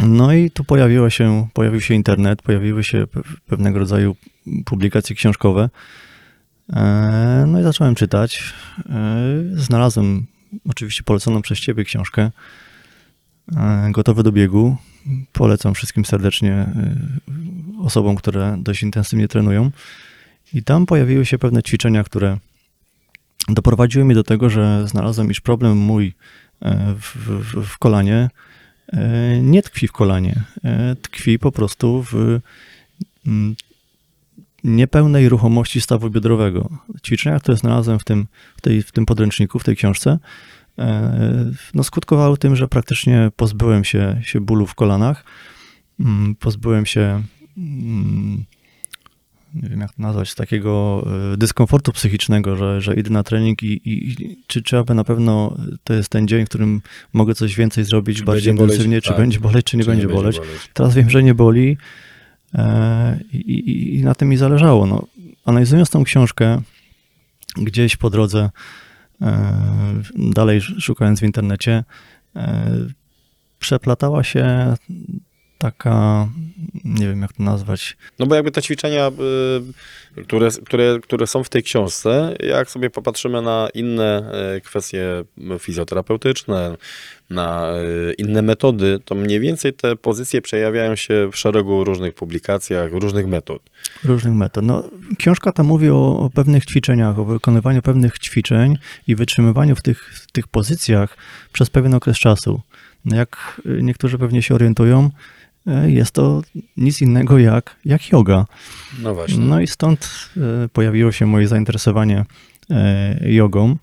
[0.00, 4.16] No i tu pojawiło się, pojawił się internet, pojawiły się pe- pewnego rodzaju
[4.64, 5.70] publikacje książkowe.
[6.72, 8.42] E, No i zacząłem czytać.
[8.90, 8.92] E,
[9.52, 10.26] Znalazłem
[10.70, 12.30] oczywiście poleconą przez ciebie książkę
[13.90, 14.76] Gotowy do biegu.
[15.32, 16.96] Polecam wszystkim serdecznie e,
[17.78, 19.70] osobom, które dość intensywnie trenują.
[20.54, 22.38] I tam pojawiły się pewne ćwiczenia, które
[23.48, 26.14] doprowadziły mnie do tego, że znalazłem, iż problem mój
[26.62, 28.30] e, w, w, w kolanie
[28.92, 32.40] e, nie tkwi w kolanie, e, tkwi po prostu w
[33.26, 33.56] mm,
[34.64, 36.68] niepełnej ruchomości stawu biodrowego.
[37.06, 38.26] Ćwiczenia, które znalazłem w tym,
[38.56, 40.18] w, tej, w tym podręczniku, w tej książce, e,
[41.74, 45.24] no skutkowały tym, że praktycznie pozbyłem się, się bólu w kolanach,
[46.00, 47.22] mm, pozbyłem się
[47.56, 48.44] mm,
[49.54, 53.80] nie wiem jak to nazwać, takiego e, dyskomfortu psychicznego, że, że idę na trening i,
[53.84, 56.82] i, czy, czy aby na pewno to jest ten dzień, w którym
[57.12, 58.70] mogę coś więcej zrobić Czy bardziej boleć?
[58.70, 59.18] intensywnie, czy Tak.
[59.18, 60.40] będzie boleć, czy nie Czy będzie boleć.
[60.72, 61.76] Teraz wiem, że nie boli
[62.54, 64.86] e, i, i, i na tym mi zależało.
[64.86, 65.06] No,
[65.44, 66.62] analizując tą książkę
[67.56, 68.50] gdzieś po drodze, e,
[70.14, 71.84] dalej szukając w internecie,
[72.36, 72.70] e,
[73.58, 74.74] przeplatała się
[75.58, 76.28] taka,
[76.84, 79.10] nie wiem jak to nazwać, No bo jakby te ćwiczenia,
[80.18, 85.24] y, które, które, które są w tej książce, jak sobie popatrzymy na inne y, kwestie
[85.58, 86.76] fizjoterapeutyczne,
[87.30, 87.72] na
[88.10, 93.26] y, inne metody, to mniej więcej te pozycje przejawiają się w szeregu różnych publikacjach, różnych
[93.26, 93.62] metod.
[94.04, 94.64] różnych metod.
[94.64, 94.84] No,
[95.18, 100.14] książka ta mówi o, o pewnych ćwiczeniach, o wykonywaniu pewnych ćwiczeń i wytrzymywaniu w tych,
[100.14, 101.16] w tych pozycjach
[101.52, 102.60] przez pewien okres czasu.
[103.04, 105.10] No jak niektórzy pewnie się orientują,
[105.86, 106.42] jest to
[106.76, 108.46] nic innego jak, jak yoga.
[109.02, 109.38] No właśnie.
[109.38, 110.30] No i stąd
[110.64, 112.24] y, pojawiło się moje zainteresowanie
[113.22, 113.76] y, jogą.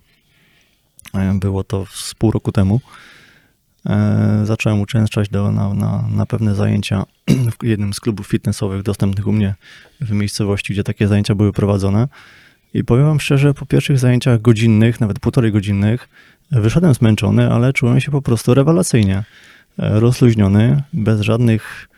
[1.34, 2.80] Było to z pół roku temu.
[4.44, 7.04] Zacząłem uczęszczać do, na, na, na pewne zajęcia
[7.60, 9.54] w jednym z klubów fitnessowych dostępnych u mnie
[10.00, 12.08] w miejscowości, gdzie takie zajęcia były prowadzone.
[12.74, 16.08] I powiem wam szczerze, po pierwszych zajęciach godzinnych, nawet półtorej godzinnych,
[16.50, 19.24] wyszedłem zmęczony, ale czułem się po prostu rewelacyjnie.
[19.78, 21.88] Rozluźniony, bez żadnych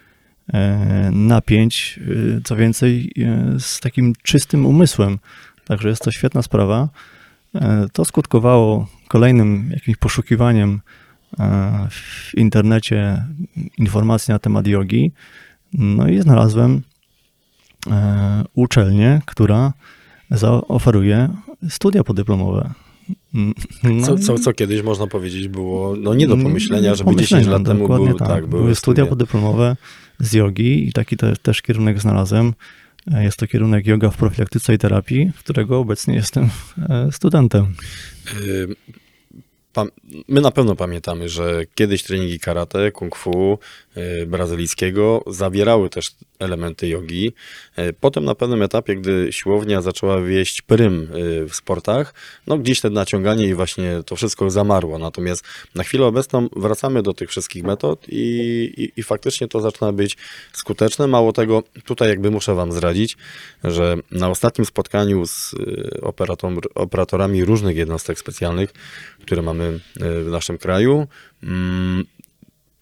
[0.52, 2.00] e, napięć,
[2.36, 5.18] e, co więcej, e, z takim czystym umysłem.
[5.64, 6.88] Także jest to świetna sprawa.
[7.92, 10.80] To skutkowało kolejnym jakimś poszukiwaniem
[11.90, 13.24] w internecie
[13.78, 15.12] informacji na temat jogi.
[15.72, 16.82] No i znalazłem
[18.54, 19.72] uczelnię, która
[20.30, 21.28] zaoferuje
[21.68, 22.70] studia podyplomowe.
[23.32, 27.10] No Co, i- co, co kiedyś można powiedzieć było no nie do pomyślenia, do żeby
[27.10, 28.28] pomyślenia, 10 lat temu dokładnie były, tak.
[28.28, 29.76] tak, były studia podyplomowe
[30.20, 32.54] z jogi i taki te, też kierunek znalazłem.
[33.14, 36.48] E, Jest to kierunek yoga w profilaktyce i terapii, którego obecnie jestem
[36.88, 37.74] e, studentem.
[40.28, 43.58] My na pewno pamiętamy, że kiedyś treningi karate, kung fu,
[44.22, 47.32] y, brazylijskiego zawierały też elementy jogi.
[47.78, 52.14] Y, Potem na pewnym etapie, gdy siłownia zaczęła wieść prym y, w sportach,
[52.46, 54.98] no gdzieś te naciąganie i właśnie to wszystko zamarło.
[54.98, 58.20] Natomiast na chwilę obecną wracamy do tych wszystkich metod i,
[58.76, 60.16] i, i faktycznie to zaczyna być
[60.52, 61.06] skuteczne.
[61.06, 63.16] Mało tego, tutaj jakby muszę wam zdradzić,
[63.64, 68.72] że na ostatnim spotkaniu z y, operator, operatorami różnych jednostek specjalnych,
[69.22, 71.06] które mamy w naszym kraju,
[71.42, 72.04] mm,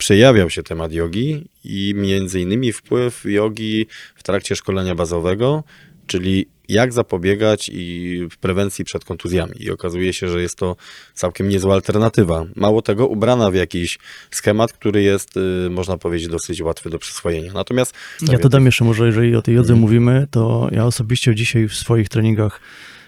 [0.02, 5.64] przejawiał się temat jogi i między innymi wpływ jogi w trakcie szkolenia bazowego,
[6.06, 9.52] czyli jak zapobiegać i w prewencji przed kontuzjami.
[9.60, 10.76] I okazuje się, że jest to
[11.14, 12.44] całkiem niezła alternatywa.
[12.56, 13.98] Mało tego, ubrana w jakiś
[14.30, 17.52] schemat, który jest, y, można powiedzieć, dosyć łatwy do przyswojenia.
[17.52, 17.94] Natomiast
[18.32, 19.80] Ja dodam jeszcze może, jeżeli o tej jodze Mhm.
[19.80, 22.60] mówimy, to ja osobiście dzisiaj w swoich treningach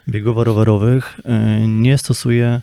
[0.08, 2.60] biegowo-rowerowych e, nie stosuję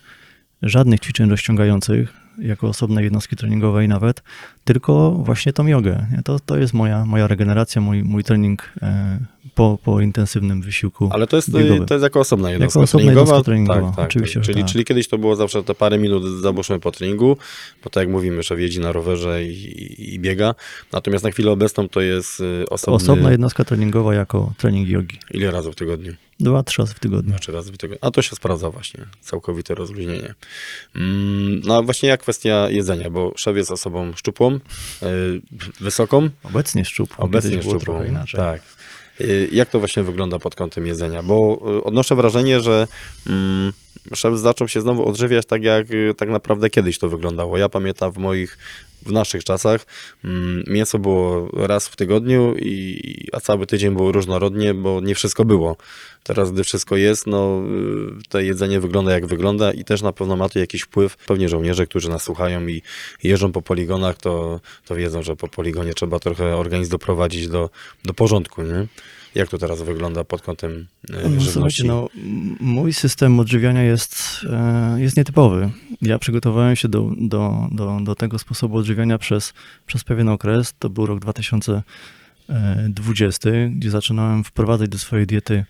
[0.61, 4.23] żadnych ćwiczeń rozciągających jako osobnej jednostki treningowej nawet,
[4.63, 6.05] tylko właśnie tą jogę.
[6.25, 9.19] To, to jest moja, moja regeneracja, mój, mój trening e,
[9.55, 11.85] po, po intensywnym wysiłku Ale to jest, biegowym.
[11.85, 13.21] to jest jako osobna jednostka osobna treningowa.
[13.21, 14.45] jednostka treningowa, Tak, tak, oczywiście, tak.
[14.45, 14.71] Czyli, tak.
[14.71, 17.37] czyli, kiedyś to było zawsze te parę minut zabóżmy po treningu,
[17.83, 20.55] bo tak jak mówimy, że jeździ na rowerze i, i biega.
[20.93, 22.95] Natomiast na chwilę obecną to jest y, osobny...
[22.95, 25.17] Osobna jednostka treningowa jako trening jogi.
[25.31, 26.13] Ile razy w tygodniu?
[26.41, 27.39] Dwa, trzy razy w tygodniu.
[27.39, 27.99] Trzy razy w tygodniu.
[28.01, 30.34] A to się sprawdza właśnie, całkowite rozluźnienie.
[30.95, 34.60] Mm, No a właśnie jak kwestia jedzenia, bo szef jest osobą szczupłą, y,
[35.80, 37.15] wysoką, Obecnie szczupł.
[37.17, 37.80] Obecnie kiedyś szczupłą.
[37.80, 38.39] trochę inaczej.
[38.39, 38.62] Tak.
[39.21, 41.23] Y, Jak to właśnie wygląda pod kątem jedzenia?
[41.23, 42.88] Bo y, odnoszę wrażenie, że
[43.27, 43.73] mm,
[44.15, 47.58] szef zaczął się znowu odżywiać tak, jak tak naprawdę kiedyś to wyglądało.
[47.58, 48.58] Ja pamiętam w moich,
[49.06, 49.86] w naszych czasach
[50.23, 55.45] mm, mięso było raz w tygodniu, i, a cały tydzień było różnorodnie, bo nie wszystko
[55.45, 55.75] było.
[56.23, 57.62] Teraz, gdy wszystko jest, no
[58.19, 61.17] y, to jedzenie wygląda jak wygląda i też na pewno ma to jakiś wpływ.
[61.17, 62.81] Pewnie żołnierze, którzy nas słuchają i
[63.23, 67.69] jeżdżą po poligonach, to, to wiedzą, że po poligonie trzeba trochę organizm doprowadzić do,
[68.05, 68.88] do porządku, nie?
[69.36, 70.86] Jak to teraz wygląda pod kątem y,
[71.29, 71.88] No, żywności?
[71.88, 72.07] no,
[72.60, 75.69] mój system odżywiania jest, e, jest nietypowy.
[76.01, 79.53] Ja przygotowałem się do, do, do, do tego sposobu odżywiania przez,
[79.86, 80.73] przez pewien okres.
[80.79, 85.65] To był rok 2020, gdzie zaczynałem wprowadzać do swojej diety,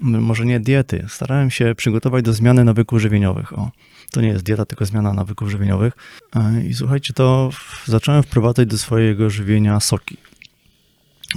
[0.00, 3.58] może nie diety, starałem się przygotować do zmiany nawyków żywieniowych.
[3.58, 3.70] O,
[4.10, 5.92] to nie jest dieta, tylko zmiana nawyków żywieniowych.
[6.36, 7.50] E, I słuchajcie, to
[7.84, 10.16] zacząłem wprowadzać do swojego żywienia soki.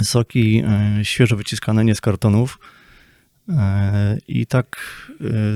[0.02, 2.58] Soki e, świeżo wyciskane, nie z kartonów.
[3.48, 4.98] E, I tak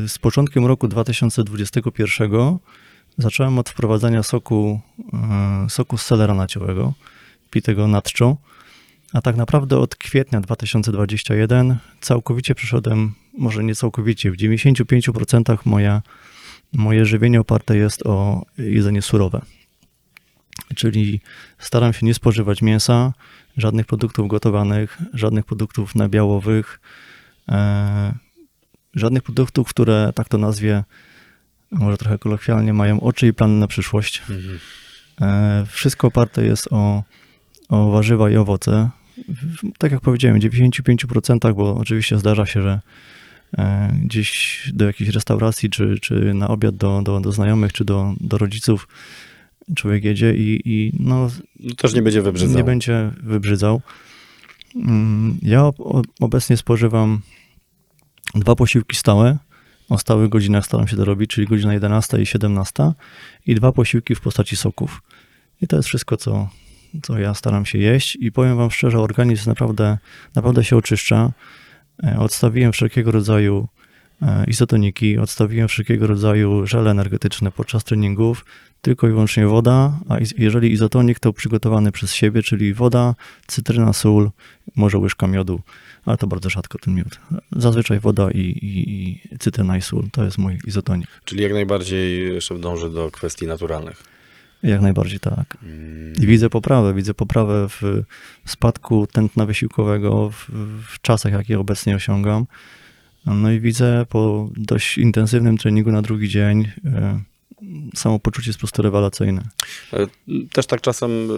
[0.06, 2.58] z początkiem roku 2021
[3.18, 4.80] zacząłem od wprowadzania soku,
[5.68, 6.92] soku z selera naciowego,
[7.50, 8.36] pitego nadczą.
[9.12, 16.02] A tak naprawdę od kwietnia 2021 całkowicie przeszedłem, może nie całkowicie, w 95% moja,
[16.72, 19.42] moje żywienie oparte jest o jedzenie surowe.
[20.74, 21.20] Czyli
[21.58, 23.12] staram się nie spożywać mięsa,
[23.56, 26.80] żadnych produktów gotowanych, żadnych produktów nabiałowych,
[27.48, 28.14] e,
[28.94, 30.84] żadnych produktów, które, tak to nazwie,
[31.70, 34.22] może trochę kolokwialnie, mają oczy i plany na przyszłość.
[34.30, 34.58] Mhm.
[35.20, 37.02] E, wszystko oparte jest o,
[37.68, 38.90] o warzywa i owoce.
[39.78, 42.80] Tak jak powiedziałem, w 95%, bo oczywiście zdarza się, że
[43.58, 48.14] e, gdzieś do jakiejś restauracji, czy, czy na obiad do, do, do znajomych, czy do,
[48.20, 48.88] do rodziców
[49.76, 52.56] człowiek jedzie i, i no, No, też nie będzie wybrzydzał.
[52.56, 53.80] nie będzie wybrzydzał.
[54.76, 57.20] Mm, Ja ob- ob- obecnie spożywam
[58.34, 59.38] dwa posiłki stałe.
[59.88, 62.92] O stałych godzinach staram się to robić, czyli godzina 11 i 17
[63.46, 65.02] i dwa posiłki w postaci soków.
[65.62, 66.48] I to jest wszystko, co,
[67.02, 69.98] co ja staram się jeść i powiem wam szczerze, organizm naprawdę,
[70.34, 71.32] naprawdę się oczyszcza.
[72.04, 73.68] E, Odstawiłem wszelkiego rodzaju
[74.22, 78.44] e, izotoniki, odstawiłem wszelkiego rodzaju żele energetyczne podczas treningów,
[78.82, 83.14] tylko i wyłącznie woda, a jeżeli izotonik to przygotowany przez siebie, czyli woda,
[83.46, 84.30] cytryna, sól,
[84.76, 85.60] może łyżka miodu,
[86.04, 87.20] ale to bardzo rzadko ten miód.
[87.52, 88.90] Zazwyczaj woda i, i,
[89.32, 91.08] i cytryna i sól, to jest mój izotonik.
[91.24, 94.11] Czyli jak najbardziej szef dąży do kwestii naturalnych.
[94.62, 95.56] Jak najbardziej tak.
[95.62, 97.82] Mm, I widzę poprawę, widzę poprawę w
[98.46, 100.50] spadku tętna wysiłkowego w,
[100.88, 102.46] w czasach, jakie obecnie osiągam.
[103.26, 107.20] No i widzę po dość intensywnym treningu na drugi dzień e,
[107.94, 109.42] samopoczucie jest po prostu rewelacyjne.
[109.92, 110.06] E,
[110.52, 111.34] Też tak czasem e,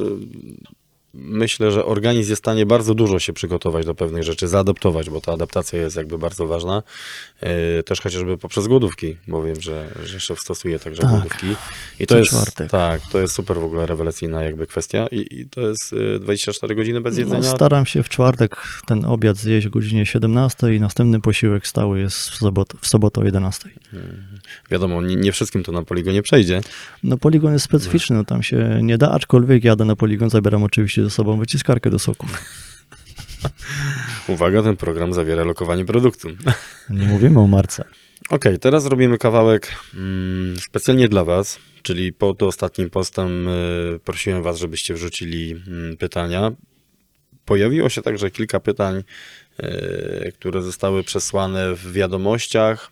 [1.15, 5.21] myślę, że organizm jest w stanie bardzo dużo się przygotować do pewnych rzeczy, zaadaptować, bo
[5.21, 6.83] ta adaptacja jest jakby bardzo ważna.
[7.41, 11.11] E, Też chociażby poprzez głodówki, bo wiem, że, że szef stosuje także Tak.
[11.11, 11.47] głodówki.
[12.01, 12.71] I to jest, czwartek.
[12.71, 16.75] tak, to jest super w ogóle rewelacyjna jakby kwestia i, i to jest e, 24
[16.75, 17.41] godziny bez jedzenia.
[17.51, 22.01] No, staram się w czwartek ten obiad zjeść o godzinie 17 i następny posiłek stały
[22.01, 23.71] jest w sobotę, w sobotę o 11.
[24.71, 26.61] Wiadomo, nie, nie wszystkim to na poligonie przejdzie.
[27.03, 31.04] No poligon jest specyficzny, no tam się nie da, aczkolwiek jadę na poligon, zabieram oczywiście
[31.05, 32.45] ze sobą wyciskarkę do soków.
[34.29, 36.29] Uwaga, ten program zawiera lokowanie produktu.
[36.91, 37.85] Nie mówimy o marce.
[38.31, 44.59] Okej, teraz zrobimy kawałek mm, specjalnie dla Was, czyli pod ostatnim postem y, prosiłem Was,
[44.59, 46.53] żebyście wrzucili mm, pytania.
[47.45, 49.03] Pojawiło się także kilka pytań,
[49.63, 52.91] y, które zostały przesłane w wiadomościach.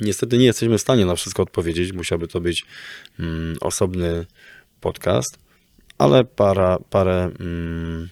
[0.00, 2.66] Niestety nie jesteśmy w stanie na wszystko odpowiedzieć, musiałby to być
[3.18, 4.26] mm, osobny
[4.80, 5.38] podcast,
[6.02, 8.08] ale para, parę, mm,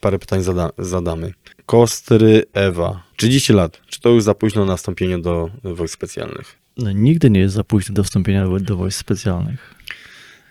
[0.00, 1.32] parę pytań zada, zadamy.
[1.66, 3.80] Kostry Ewa, 30 lat.
[3.86, 6.58] Czy to już za późno na wstąpienie do wojsk specjalnych?
[6.76, 9.74] No, nigdy nie jest za późno do wstąpienia do, wojsk specjalnych.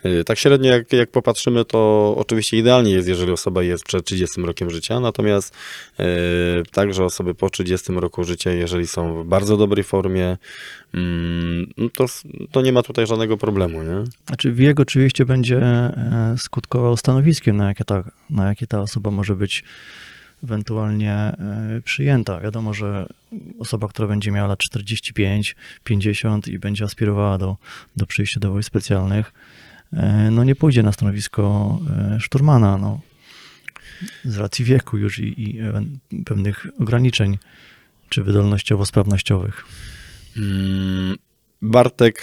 [0.04, 4.42] Yy, Tak średnio jak, jak popatrzymy, to oczywiście idealnie jest, jeżeli osoba jest przed 30
[4.42, 5.56] rokiem życia, natomiast
[6.00, 6.06] yy,
[6.72, 10.38] także osoby po 30 roku życia, jeżeli są w bardzo dobrej formie,
[11.78, 12.06] no to,
[12.52, 14.04] to nie ma tutaj żadnego problemu, nie?
[14.28, 19.36] Znaczy wiek oczywiście będzie e, skutkował stanowiskiem, na jakie ta, na jakie ta osoba może
[19.36, 19.64] być
[20.44, 22.40] ewentualnie e, przyjęta.
[22.40, 23.08] Wiadomo, że
[23.60, 27.58] osoba, która będzie miała lat 45, 50 i będzie aspirowała do,
[27.98, 29.32] do przyjścia do wojsk specjalnych,
[30.32, 33.00] no nie pójdzie na stanowisko e, szturmana, no,
[34.26, 35.84] z racji wieku już i, i e,
[36.26, 37.38] pewnych ograniczeń,
[38.10, 39.66] czy wydolnościowo-sprawnościowych.
[40.38, 41.16] Mm,
[41.62, 42.22] Bartek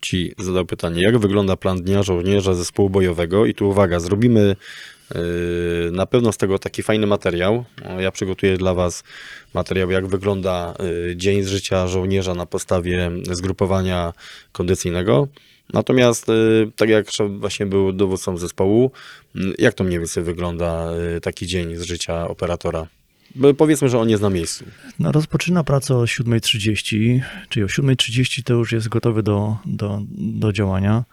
[0.00, 3.46] ci zadał pytanie, jak wygląda plan dnia żołnierza zespołu bojowego?
[3.46, 4.56] I tu uwaga, zrobimy
[5.14, 5.20] yy,
[5.92, 7.64] na pewno z tego taki fajny materiał.
[7.98, 9.04] Ja przygotuję dla Was
[9.54, 10.74] materiał, jak wygląda
[11.16, 14.12] dzień z życia żołnierza na podstawie zgrupowania
[14.52, 15.28] kondycyjnego.
[15.72, 17.06] Natomiast, yy, tak jak
[17.38, 18.90] właśnie był dowódcą zespołu,
[19.34, 22.86] yy, jak to mniej więcej wygląda yy, taki dzień z życia operatora?
[23.34, 24.64] Bo Powiedzmy, że on jest na miejscu.
[24.98, 30.52] No, rozpoczyna pracę o 7.30, czyli o 7.30 to już jest gotowy do, do, do
[30.52, 31.04] działania.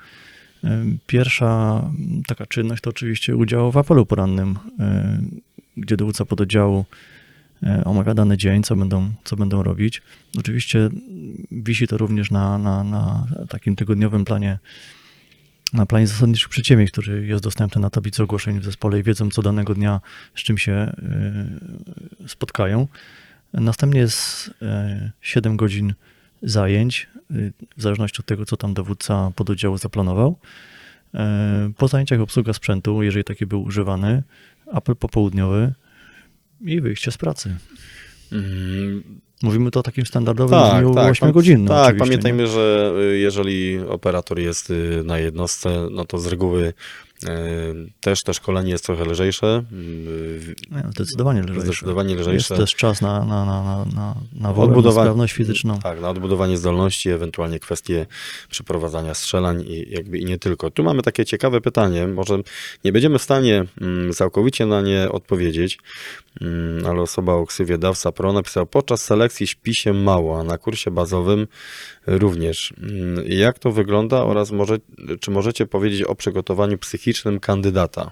[1.08, 1.84] Pierwsza
[2.28, 7.17] taka czynność to oczywiście udział w apelu porannym, y, gdzie dowódca pododdziału y,
[7.86, 10.02] omawia dany dzień, co będą, co będą robić.
[10.38, 10.89] Oczywiście
[11.52, 14.60] wisi to również na, na, na takim tygodniowym planie
[15.74, 19.41] na planie zasadniczych przedsięwzięć, który jest dostępny na tablicy ogłoszeń w zespole i wiedzą co
[19.41, 20.02] danego dnia,
[20.36, 20.91] z czym się
[22.26, 22.88] y, spotkają.
[23.54, 25.93] Następnie jest e, 7 godzin
[26.41, 27.08] zajęć,
[27.78, 30.39] w zależności od tego, co tam dowódca pododdziału zaplanował.
[31.13, 34.24] E, Po zajęciach obsługa sprzętu, jeżeli taki był używany,
[34.72, 35.74] apel popołudniowy
[36.62, 37.56] i wyjście z pracy.
[38.32, 39.04] Mm,
[39.43, 41.12] Mówimy to o takim standardowym Tak, dniu tak.
[41.12, 41.67] 8 godzinnym.
[41.67, 42.50] Tak, pamiętajmy, nie?
[42.50, 46.74] że y, jeżeli operator jest y, na jednostce, no to z reguły
[48.02, 49.64] też te szkolenie jest trochę lżejsze.
[50.72, 51.62] Nie, Zdecydowanie lżejsze.
[51.62, 52.58] Zdecydowanie Jest lżejsze.
[52.58, 55.80] też czas na, na, na, na, na, na wolę, na Odbudowa- sprawność fizyczną.
[55.80, 58.06] Tak, na odbudowanie zdolności, ewentualnie kwestie
[58.50, 60.70] przeprowadzania strzelań i jakby i nie tylko.
[60.72, 62.38] Tu mamy takie ciekawe pytanie, może
[62.84, 65.80] nie będziemy w stanie mm, całkowicie na nie odpowiedzieć,
[66.42, 70.58] mm, ale osoba o ksywie Dawsa Pro napisała, podczas selekcji śpi się mało, a na
[70.58, 71.48] kursie bazowym
[72.08, 72.74] również.
[72.84, 74.78] Mm, Jak to wygląda oraz może,
[75.20, 78.12] czy możecie powiedzieć o przygotowaniu psychicznym kandydata?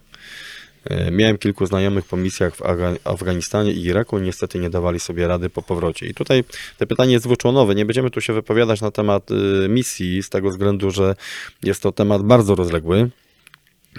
[0.86, 2.62] E, Miałem kilku znajomych po misjach w
[3.04, 6.08] Afganistanie i Iraku, niestety nie dawali sobie rady po powrocie.
[6.08, 6.43] I tutaj
[6.78, 7.76] to pytanie jest dwuczłonowe.
[7.76, 11.16] Nie będziemy tu się wypowiadać na temat y, misji, z tego względu, że
[11.64, 13.10] jest to temat bardzo rozległy.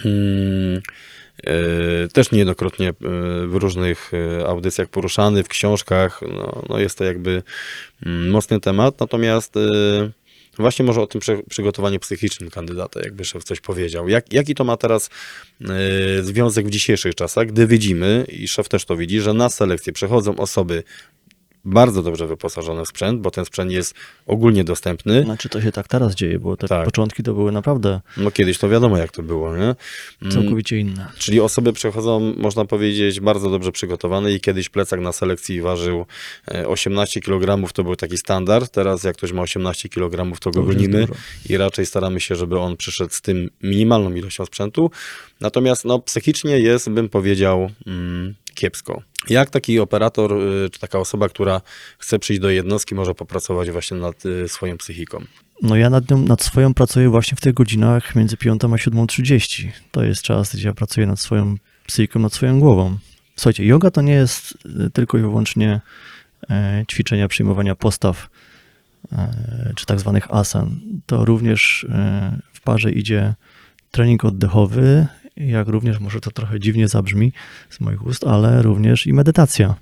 [0.04, 0.80] Mm, e,
[2.12, 2.94] Też niejednokrotnie e,
[3.46, 6.20] w różnych e, audycjach poruszany, w książkach.
[6.32, 7.42] No, no jest to jakby
[8.06, 9.00] mm, mocny temat.
[9.00, 9.60] Natomiast e,
[10.56, 14.08] właśnie może o tym przy, przygotowaniu psychicznym kandydata, jakby szef coś powiedział.
[14.08, 15.10] Jak, jaki to ma teraz
[15.60, 15.68] e,
[16.22, 20.36] związek w dzisiejszych czasach, gdy widzimy, i szef też to widzi, że na selekcję przechodzą
[20.36, 20.82] osoby
[21.66, 23.94] bardzo dobrze wyposażone w sprzęt, bo ten sprzęt jest
[24.26, 25.22] ogólnie dostępny.
[25.22, 26.84] Znaczy to się tak teraz dzieje, bo te Tak.
[26.84, 29.74] początki to były naprawdę No kiedyś to wiadomo, jak to było, nie?
[30.22, 31.06] Mm, całkowicie inne.
[31.18, 36.06] Czyli osoby przechodzą, można powiedzieć, bardzo dobrze przygotowane i kiedyś plecak na selekcji ważył
[36.48, 38.72] e, 18 kg, to był taki standard.
[38.72, 41.06] Teraz jak ktoś ma 18 kg, to go jest gonimy
[41.48, 44.90] i raczej staramy się, żeby on przyszedł z tym minimalną ilością sprzętu.
[45.40, 49.02] Natomiast no, psychicznie jest, bym powiedział, mm, kiepsko.
[49.28, 51.60] Jak taki operator, y, czy taka osoba, która
[51.98, 55.24] chce przyjść do jednostki, może popracować właśnie nad y, swoją psychiką?
[55.62, 59.68] No ja nad, nią, nad swoją pracuję właśnie w tych godzinach między 5 a 7.30.
[59.90, 62.96] To jest czas, gdzie ja pracuję nad swoją psychiką, nad swoją głową.
[63.36, 65.80] Słuchajcie, yoga to nie jest y, tylko i wyłącznie
[66.50, 68.28] e, ćwiczenia przyjmowania postaw,
[69.12, 70.80] e, czy tak zwanych asan.
[71.06, 73.34] To również e, w parze idzie
[73.90, 77.32] trening oddechowy, jak również, może to trochę dziwnie zabrzmi
[77.70, 79.74] z moich ust, ale również i medytacja.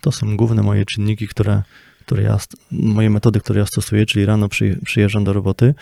[0.00, 1.62] To są główne moje czynniki, które,
[2.00, 2.38] które ja,
[2.70, 5.74] moje metody, które ja stosuję, czyli rano przy, przyjeżdżam do roboty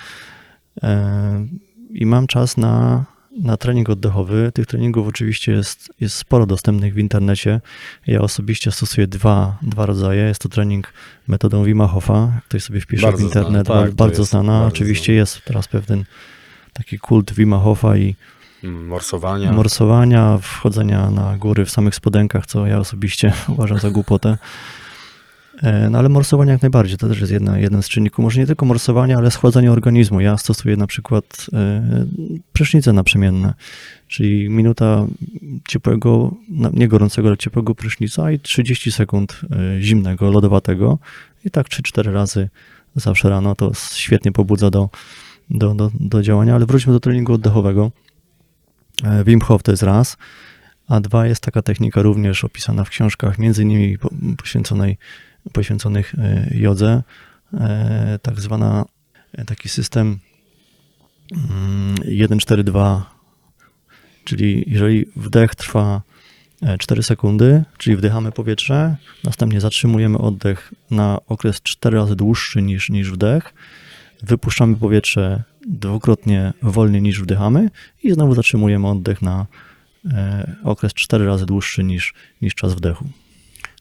[0.82, 1.46] e,
[1.90, 3.04] i mam czas na,
[3.42, 4.52] na trening oddechowy.
[4.54, 7.60] Tych treningów oczywiście jest, jest sporo dostępnych w internecie.
[8.06, 10.22] Ja osobiście stosuję dwa, dwa rodzaje.
[10.22, 10.92] Jest to trening
[11.28, 12.40] metodą Wima Hofa.
[12.48, 14.52] Ktoś sobie wpisze Bardzo w internet, tak, bardzo jest znana.
[14.52, 16.04] bardzo oczywiście jest teraz pewien
[16.72, 18.14] taki kult Wima Hofa i
[18.62, 19.52] Morsowania?
[19.52, 24.38] morsowania, wchodzenia na góry w samych spodenkach, co ja osobiście uważam za głupotę.
[25.62, 28.22] E, No ale morsowanie jak najbardziej, to też jest jedna, jeden z czynników.
[28.22, 30.20] Może nie tylko morsowanie, ale schładzanie organizmu.
[30.20, 32.06] Ja stosuję na przykład e,
[32.52, 33.54] prysznice naprzemienne,
[34.08, 35.06] czyli minuta
[35.68, 36.34] ciepłego,
[36.72, 40.98] nie gorącego, ale ciepłego prysznica i 30 sekund e, zimnego, lodowatego.
[41.44, 42.48] I tak 3-4 razy
[42.96, 43.54] zawsze rano.
[43.54, 44.88] To świetnie pobudza do,
[45.50, 47.90] do, do, do działania, ale wróćmy do treningu oddechowego.
[49.04, 50.16] E, Wim Hof to jest raz,
[50.88, 54.98] a dwa jest taka technika również opisana w książkach, między innymi po- poświęconej,
[55.52, 57.02] poświęconych e, jodze,
[57.54, 58.84] e, tak zwana,
[59.46, 60.18] taki system
[61.32, 63.00] mm, 1-4-2,
[64.24, 66.02] czyli jeżeli wdech trwa
[66.62, 72.90] e, 4 sekundy, czyli wdychamy powietrze, następnie zatrzymujemy oddech na okres 4 razy dłuższy niż,
[72.90, 73.54] niż wdech,
[74.22, 77.70] wypuszczamy powietrze dwukrotnie wolniej niż wdychamy
[78.02, 79.46] i znowu zatrzymujemy oddech na
[80.12, 83.04] e, okres 4 razy dłuższy niż, niż czas wdechu.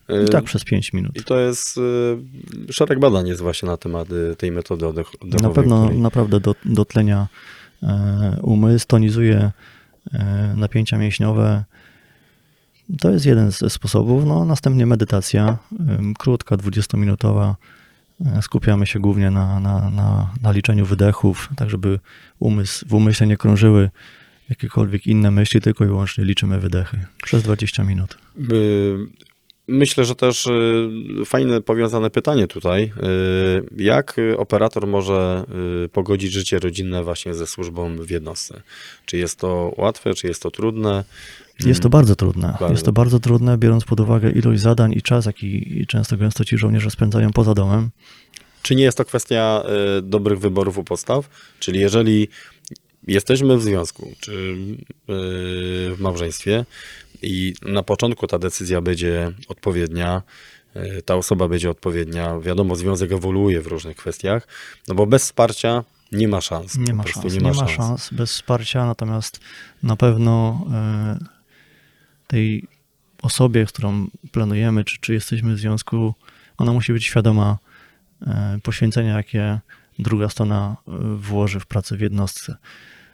[0.09, 1.15] I Y, tak przez 5 minut.
[1.17, 4.07] I to jest y, szereg badań jest właśnie na temat
[4.37, 5.49] tej metody oddech, oddechowej.
[5.49, 7.27] Na pewno której- naprawdę do, dotlenia
[7.83, 9.51] e, umysł, tonizuje
[10.13, 11.63] e, napięcia mięśniowe.
[12.99, 14.25] To jest jeden ze sposobów.
[14.25, 15.57] No, następnie medytacja,
[16.19, 17.53] krótka, 20-minutowa.
[18.25, 21.99] E, Skupiamy się głównie na, na, na, na liczeniu wydechów, tak żeby
[22.39, 23.89] umysł, w umyśle nie krążyły
[24.49, 28.17] jakiekolwiek inne myśli, tylko i wyłącznie liczymy wydechy przez 20 minut.
[29.67, 30.89] Myślę, że też y,
[31.25, 32.83] fajne powiązane pytanie tutaj.
[32.83, 35.43] Y, Jak operator może
[35.85, 38.61] y, pogodzić życie rodzinne właśnie ze służbą w jednostce?
[39.05, 41.03] Czy jest to łatwe, czy jest to trudne?
[41.59, 42.47] Jest to bardzo trudne.
[42.47, 42.71] Bardzo.
[42.71, 46.57] Jest to bardzo trudne, biorąc pod uwagę ilość zadań i czas, jaki często gęsto ci
[46.57, 47.89] żołnierze spędzają poza domem.
[48.61, 49.63] Czy nie jest to kwestia
[49.97, 51.29] y, dobrych wyborów u podstaw?
[51.59, 52.27] Czyli jeżeli
[53.07, 54.85] jesteśmy w związku, czy y,
[55.95, 56.65] w małżeństwie
[57.21, 60.21] i na początku ta decyzja będzie odpowiednia,
[60.75, 64.47] y, ta osoba będzie odpowiednia, wiadomo, związek ewoluuje w różnych kwestiach,
[64.87, 66.77] no bo bez wsparcia nie ma szans.
[66.77, 67.33] Nie ma szans.
[67.33, 69.39] Nie ma, szans bez wsparcia, natomiast
[69.83, 71.34] na pewno e,
[72.27, 72.67] tej
[73.21, 76.13] osobie, z którą planujemy, czy, czy jesteśmy w związku,
[76.57, 77.57] ona musi być świadoma
[78.21, 79.59] e, poświęcenia, jakie
[79.99, 82.55] druga strona e, włoży w pracę w jednostce.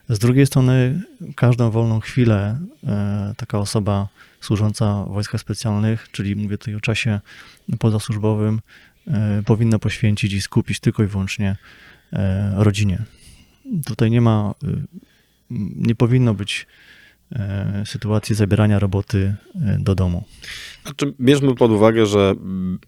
[0.09, 1.01] Z drugiej strony,
[1.35, 4.07] każdą wolną chwilę e, taka osoba
[4.41, 7.19] służąca w wojskach specjalnych, czyli mówię tutaj o czasie
[7.79, 8.61] pozasłużbowym,
[9.45, 11.55] powinna poświęcić i skupić tylko i wyłącznie
[12.55, 13.03] rodzinie.
[13.85, 14.53] Tutaj nie ma,
[15.75, 16.67] nie powinno być
[17.31, 20.23] e, sytuacji zabierania roboty e, do domu.
[20.83, 22.35] Znaczy, bierzmy pod uwagę, że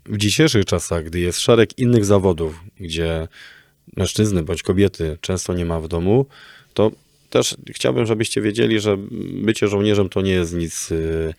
[0.06, 3.28] w dzisiejszych czasach, gdy jest szereg innych zawodów, gdzie
[3.98, 6.26] mężczyzny bądź kobiety często nie ma w domu,
[6.74, 6.92] to
[7.30, 8.98] też chciałbym, żebyście wiedzieli, że
[9.44, 11.34] bycie żołnierzem to nie jest nic, y,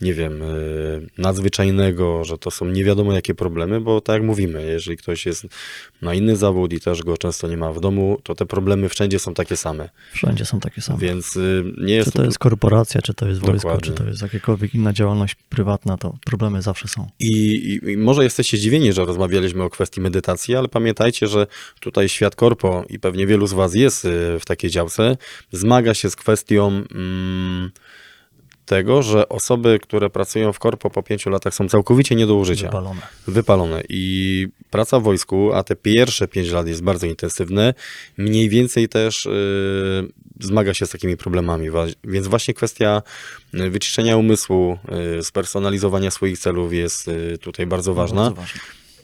[0.00, 4.66] nie wiem, y, nadzwyczajnego, że to są nie wiadomo jakie problemy, bo tak jak mówimy,
[4.66, 5.46] jeżeli ktoś jest
[6.02, 9.18] na inny zawód i też go często nie ma w domu, to te problemy wszędzie
[9.18, 9.88] są takie same.
[10.12, 10.98] Wszędzie są takie same.
[10.98, 13.86] Więc y, nie jest Czy to jest korporacja, czy to jest wojsko, Dokładnie.
[13.86, 17.10] czy to jest jakakolwiek inna działalność prywatna, to problemy zawsze są.
[17.20, 17.30] I,
[17.84, 21.46] i, I może jesteście zdziwieni, że rozmawialiśmy o kwestii medytacji, ale pamiętajcie, że
[21.80, 24.08] tutaj świat korpo i pewnie wielu z Was jest y,
[24.40, 25.16] w takiej działce,
[25.52, 27.70] zmaga się z kwestią mm,
[28.66, 32.66] tego, że osoby, które pracują w korpo po pięciu latach są całkowicie nie do użycia.
[32.66, 33.00] Wypalone.
[33.26, 33.82] Wypalone.
[33.88, 37.74] I praca w wojsku, a te pierwsze pięć lat jest bardzo intensywne,
[38.16, 39.32] mniej więcej też y,
[40.40, 41.68] zmaga się z takimi problemami.
[42.04, 43.02] Więc właśnie kwestia
[43.54, 44.78] y, wyciszenia umysłu,
[45.18, 48.22] y, spersonalizowania swoich celów jest y, tutaj bardzo ważna.
[48.22, 48.60] Bardzo ważne.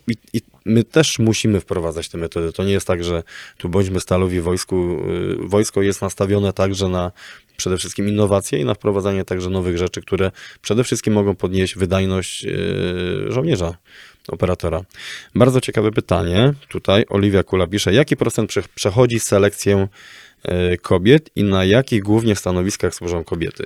[0.09, 2.53] I, I my też musimy wprowadzać te metody.
[2.53, 3.23] To nie jest tak, że
[3.59, 5.03] tu bądźmy stalowi wojsku.
[5.39, 7.13] Wojsko jest nastawione także na
[7.57, 10.31] przede wszystkim innowacje i na wprowadzanie także nowych rzeczy, które
[10.63, 12.53] przede wszystkim mogą podnieść wydajność y,
[13.29, 13.75] żołnierza,
[14.29, 14.81] operatora.
[15.35, 16.53] Bardzo ciekawe pytanie.
[16.69, 19.89] Tutaj Oliwia Kula pisze, jaki procent prze- przechodzi selekcję
[20.73, 23.65] y, kobiet i na jakich głównie stanowiskach służą kobiety?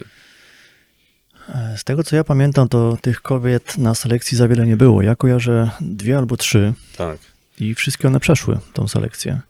[1.49, 5.03] E, Z tego co ja pamiętam, to tych kobiet na selekcji za wiele nie było.
[5.03, 7.19] Ja kojarzę dwie albo trzy Tak.
[7.61, 9.41] i wszystkie one przeszły tą selekcję.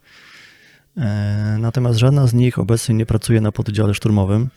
[0.97, 4.49] E, Natomiast żadna z nich obecnie nie pracuje na pododdziale szturmowym.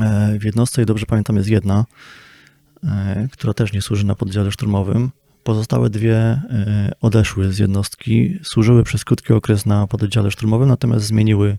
[0.00, 1.84] E, W jednostce, dobrze pamiętam, jest jedna,
[2.84, 5.10] e, która też nie służy na pododdziale szturmowym.
[5.44, 6.40] Pozostałe dwie
[7.00, 11.58] odeszły z jednostki, służyły przez krótki okres na pododdziale szturmowym, natomiast zmieniły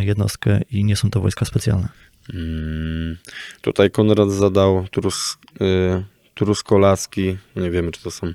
[0.00, 1.88] jednostkę i nie są to wojska specjalne.
[2.34, 3.16] Mm,
[3.60, 6.04] Tutaj Konrad zadał trus, y,
[6.36, 7.36] Truskolaski.
[7.56, 8.32] Nie wiemy, czy to są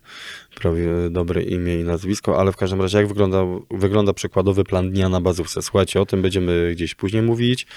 [0.56, 5.10] prawie dobre imię i nazwisko, ale w każdym razie jak wygląda, wygląda przykładowy plan dnia
[5.10, 5.62] na bazówce?
[5.62, 7.68] Słuchajcie, o tym będziemy gdzieś później mówić.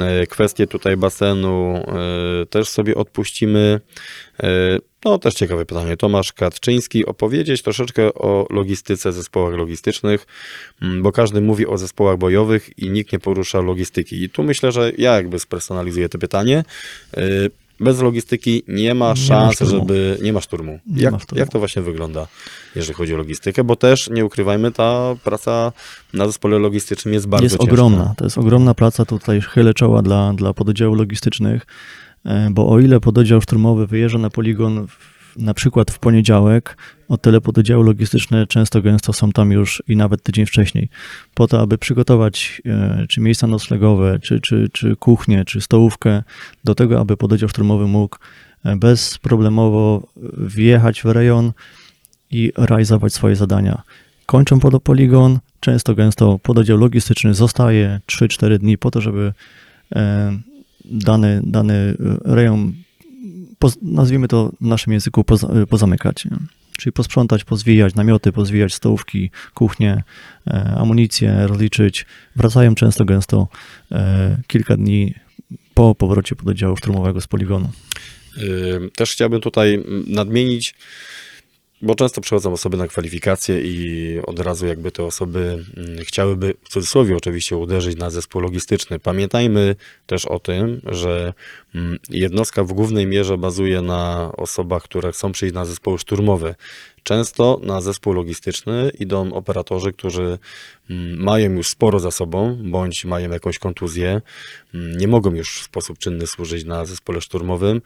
[0.00, 3.80] E, Kwestie tutaj basenu e, też sobie odpuścimy.
[4.42, 5.96] E, No, też ciekawe pytanie.
[5.96, 10.26] Tomasz Katczyński, opowiedzieć troszeczkę o logistyce, zespołach logistycznych,
[10.82, 14.22] mm, bo każdy mówi o zespołach bojowych i nikt nie porusza logistyki.
[14.22, 16.64] I tu myślę, że ja jakby spersonalizuję to pytanie.
[17.82, 19.72] Bez logistyki nie ma Nie ma szans, szturmu.
[19.78, 20.18] żeby.
[20.22, 20.78] Nie ma szturmu.
[20.86, 21.40] Nie jak, ma szturmu.
[21.40, 22.26] jak to właśnie wygląda,
[22.74, 23.64] jeżeli chodzi o logistykę?
[23.64, 25.72] Bo też nie ukrywajmy, ta praca
[26.12, 27.72] na zespole logistycznym jest bardzo jest ciężka.
[27.72, 28.14] ogromna.
[28.16, 29.04] To jest ogromna praca.
[29.04, 31.66] Tutaj chylę czoła dla, dla pododdziałów logistycznych,
[32.24, 36.76] e, bo o ile pododdział szturmowy wyjeżdża na poligon w, na przykład w poniedziałek,
[37.08, 40.88] o tyle pododdziały logistyczne często gęsto są tam już i nawet tydzień wcześniej,
[41.34, 46.22] po to, aby przygotować e, czy miejsca noclegowe, czy, czy, czy kuchnię, czy stołówkę
[46.64, 48.16] do tego, aby pododdział szturmowy mógł
[48.64, 50.08] e, bezproblemowo
[50.38, 51.52] wjechać w rejon
[52.30, 53.82] i realizować swoje zadania.
[54.26, 59.32] Kończą podopoligon, często gęsto pododdział logistyczny zostaje 3-4 dni po to, żeby
[59.94, 60.38] e,
[60.84, 62.72] dany, dany rejon,
[63.82, 66.28] nazwijmy to w naszym języku, poza, pozamykać.
[66.78, 70.02] Czyli posprzątać, pozwijać namioty, pozwijać stołówki, kuchnie,
[70.46, 72.06] e, amunicję, rozliczyć.
[72.36, 73.48] Wracają często gęsto
[73.92, 75.14] e, kilka dni
[75.74, 77.70] po powrocie pododdziału szturmowego z poligonu.
[78.38, 80.74] Y, Też chciałbym tutaj mm, nadmienić,
[81.82, 86.68] bo często przychodzą osoby na kwalifikacje i od razu jakby te osoby mm, chciałyby, w
[86.68, 88.98] cudzysłowie oczywiście, uderzyć na zespół logistyczny.
[88.98, 89.76] Pamiętajmy
[90.06, 91.32] też o tym, że
[91.74, 96.54] mm, jednostka w głównej mierze bazuje na osobach, które chcą przyjść na zespoły szturmowe.
[97.02, 100.38] Często na zespół logistyczny idą operatorzy, którzy
[100.90, 104.20] mm, mają już sporo za sobą, bądź mają jakąś kontuzję,
[104.74, 107.82] nie mogą już w sposób czynny służyć na zespole szturmowym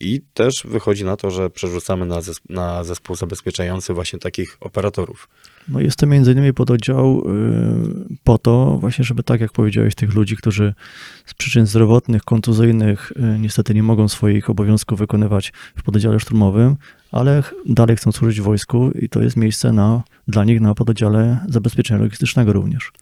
[0.00, 5.28] i też wychodzi na to, że przerzucamy na, na zespół zabezpieczający właśnie takich operatorów.
[5.68, 10.14] No jest to między innymi pododdział y, po to właśnie, żeby tak jak powiedziałeś, tych
[10.14, 10.74] ludzi, którzy
[11.26, 16.76] z przyczyn zdrowotnych, kontuzyjnych y, niestety nie mogą swoich obowiązków wykonywać w pododdziale szturmowym,
[17.12, 22.00] ale dalej chcą służyć wojsku i to jest miejsce na, dla nich na pododdziale zabezpieczenia
[22.00, 22.92] logistycznego również.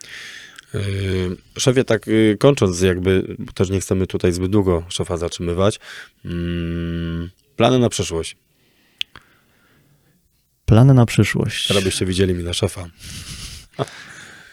[0.75, 5.81] Yy, Szefie, tak yy, kończąc jakby, bo też nie chcemy tutaj zbyt długo szefa zatrzymywać,
[6.25, 8.37] mm, plany na przyszłość.
[10.65, 11.69] Plany na przyszłość.
[11.69, 12.85] Teraz byście widzieli mi na szefa.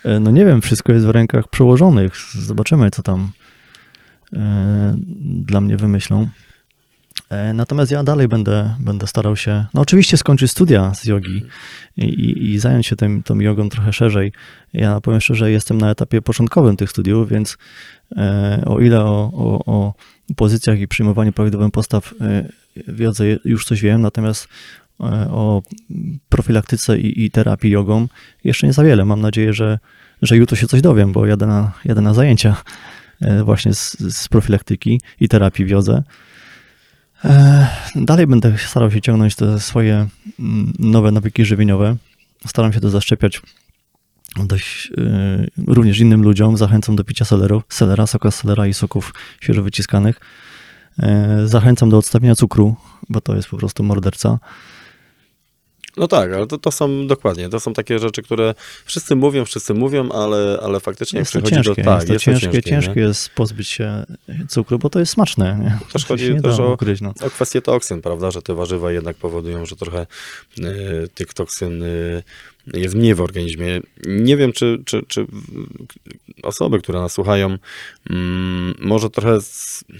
[0.05, 2.16] E, No nie wiem, wszystko jest w rękach przełożonych.
[2.34, 3.32] Zobaczymy, co tam
[4.34, 6.30] e, dla mnie wymyślą.
[7.30, 11.46] E, Natomiast ja dalej będę, będę starał się, no oczywiście skończyć studia z jogi
[11.98, 14.32] i, i, i zająć się tym, tą jogą trochę szerzej.
[14.74, 17.58] Ja powiem szczerze, jestem na etapie początkowym tych studiów, więc
[18.18, 19.94] e, o ile o, o, o
[20.36, 22.50] pozycjach i przyjmowaniu prawidłowym postaw e,
[22.88, 24.48] wiedzę, już coś wiem, natomiast
[25.30, 25.62] o
[26.30, 28.08] profilaktyce i, i terapii jogą
[28.44, 29.06] jeszcze nie za wiele.
[29.06, 29.80] Mam nadzieję, że,
[30.22, 32.56] że jutro się coś dowiem, bo jadę na, jadę na zajęcia
[33.44, 35.94] właśnie z, z profilaktyki i terapii w jodze.
[35.94, 36.25] E,
[37.96, 40.08] Dalej będę starał się ciągnąć te swoje
[40.40, 41.96] mm, nowe nawyki żywieniowe.
[42.48, 43.42] Staram się to zaszczepiać
[44.44, 46.58] dość e, również innym ludziom.
[46.58, 50.20] Zachęcam do picia seleru, selera, soka selera i soków świeżo wyciskanych.
[51.00, 52.76] E, Zachęcam do odstawienia cukru,
[53.10, 54.40] bo to jest po prostu morderca.
[55.98, 59.74] No tak, ale to, to są dokładnie, to są takie rzeczy, które wszyscy mówią, wszyscy
[59.74, 61.91] mówią, ale, ale faktycznie Jest przychodzi ciężkie, do...
[61.91, 62.62] Tak, jest to ciężkie, nie?
[62.62, 64.06] ciężkie jest pozbyć się
[64.50, 65.60] cukru, bo to jest smaczne.
[65.64, 65.80] Nie?
[65.93, 67.14] Też To chodzi też o- ukryć, no.
[67.22, 70.08] O kwestię toksyn, prawda, że te warzywa jednak powodują, że trochę
[70.60, 70.64] y,
[71.16, 72.24] tych toksyn y,
[72.74, 73.82] jest mniej w organizmie.
[74.05, 75.26] Nie wiem, czy, czy, czy
[76.43, 77.57] osoby, które nas słuchają,
[78.09, 79.39] mm, może trochę,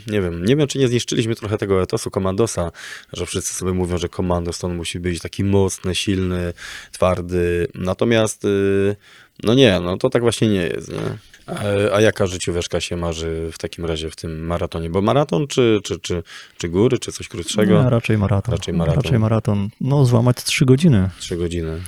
[0.07, 2.72] nie wiem, nie wiem, czy nie zniszczyliśmy trochę tego etosu komandosa,
[3.13, 6.53] że wszyscy sobie mówią, że komandos to on musi być taki mocny, silny,
[6.91, 7.68] twardy.
[7.76, 8.95] Natomiast, y,
[9.43, 11.18] no nie, no to tak właśnie nie jest, nie?
[11.48, 14.89] A, a jaka życióweczka się marzy w takim razie w tym maratonie?
[14.89, 16.24] Bo maraton, czy, czy, czy,
[16.58, 17.84] czy góry, czy coś krótszego?
[17.84, 18.52] Nie, raczej maraton.
[18.52, 19.04] Raczej maraton.
[19.04, 19.70] Raczej maraton.
[19.82, 21.10] No, złamać trzy godziny.
[21.20, 21.82] Trzy godziny.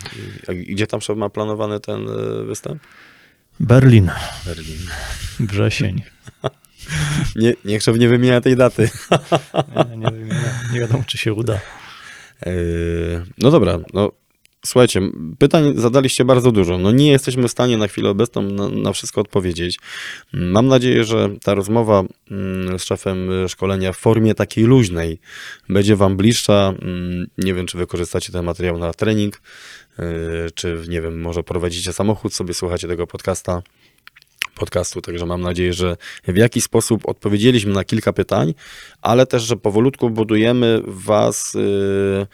[0.48, 2.82] A gdzie tam ma planowany ten y, występ?
[3.60, 4.12] Berlin,
[4.46, 4.80] Berlin.
[5.40, 6.02] wrzesień.
[7.36, 8.90] Nie, niech szef nie wymienia tej daty.
[9.90, 10.30] Nie, nie, wiem,
[10.74, 11.60] nie, wiadomo, czy się uda.
[12.46, 14.12] Yy, No dobra, no
[14.68, 15.02] słuchajcie,
[15.40, 16.78] pytań zadaliście bardzo dużo.
[16.78, 19.80] No nie jesteśmy w stanie na chwilę obecną na, na wszystko odpowiedzieć.
[20.34, 25.20] Mam nadzieję, że ta rozmowa mm, z szefem szkolenia w formie takiej luźnej
[25.70, 26.74] będzie wam bliższa.
[26.82, 29.42] Mm, Nie wiem, czy wykorzystacie ten materiał na trening,
[29.98, 30.06] yy,
[30.56, 33.62] czy nie wiem, może prowadzicie samochód, sobie słuchacie tego podcasta
[34.58, 35.98] podcastu, także mam nadzieję, że
[36.28, 38.54] w jakiś sposób odpowiedzieliśmy na kilka pytań,
[39.02, 42.28] ale też, że powolutku budujemy w Was y,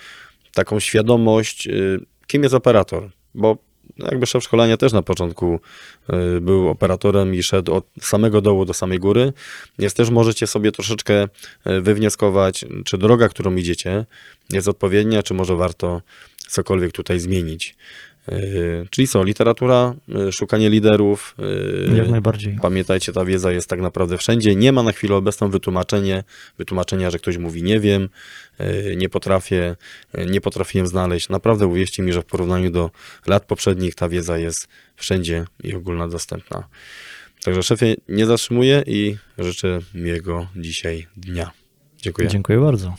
[0.53, 3.57] taką świadomość, y, kim jest operator, bo
[3.97, 5.59] jakby szef szkolenia też na początku
[6.37, 9.33] y, był operatorem i szedł od samego dołu do samej góry,
[9.79, 11.23] więc też możecie sobie troszeczkę
[11.67, 14.05] y, wywnioskować, czy droga, którą idziecie,
[14.49, 16.01] jest odpowiednia, czy może warto
[16.47, 17.75] cokolwiek tutaj zmienić.
[18.27, 18.35] E,
[18.89, 19.95] czyli co, literatura,
[20.27, 21.35] e, szukanie liderów.
[21.91, 22.57] E, Jak najbardziej.
[22.61, 24.55] Pamiętajcie, ta wiedza jest tak naprawdę wszędzie.
[24.55, 26.23] Nie ma na chwilę obecną wytłumaczenie,
[26.57, 28.09] wytłumaczenia, że ktoś mówi nie wiem,
[28.97, 29.75] nie potrafię,
[30.27, 31.29] nie potrafiłem znaleźć.
[31.29, 32.91] Naprawdę uwierzcie mi, że w porównaniu do
[33.27, 36.67] lat poprzednich ta wiedza jest wszędzie i ogólna dostępna.
[37.43, 41.51] Także szefie, nie zatrzymuję i życzę miłego dzisiaj dnia.
[41.97, 42.27] Dziękuję.
[42.27, 42.95] Dziękuję bardzo.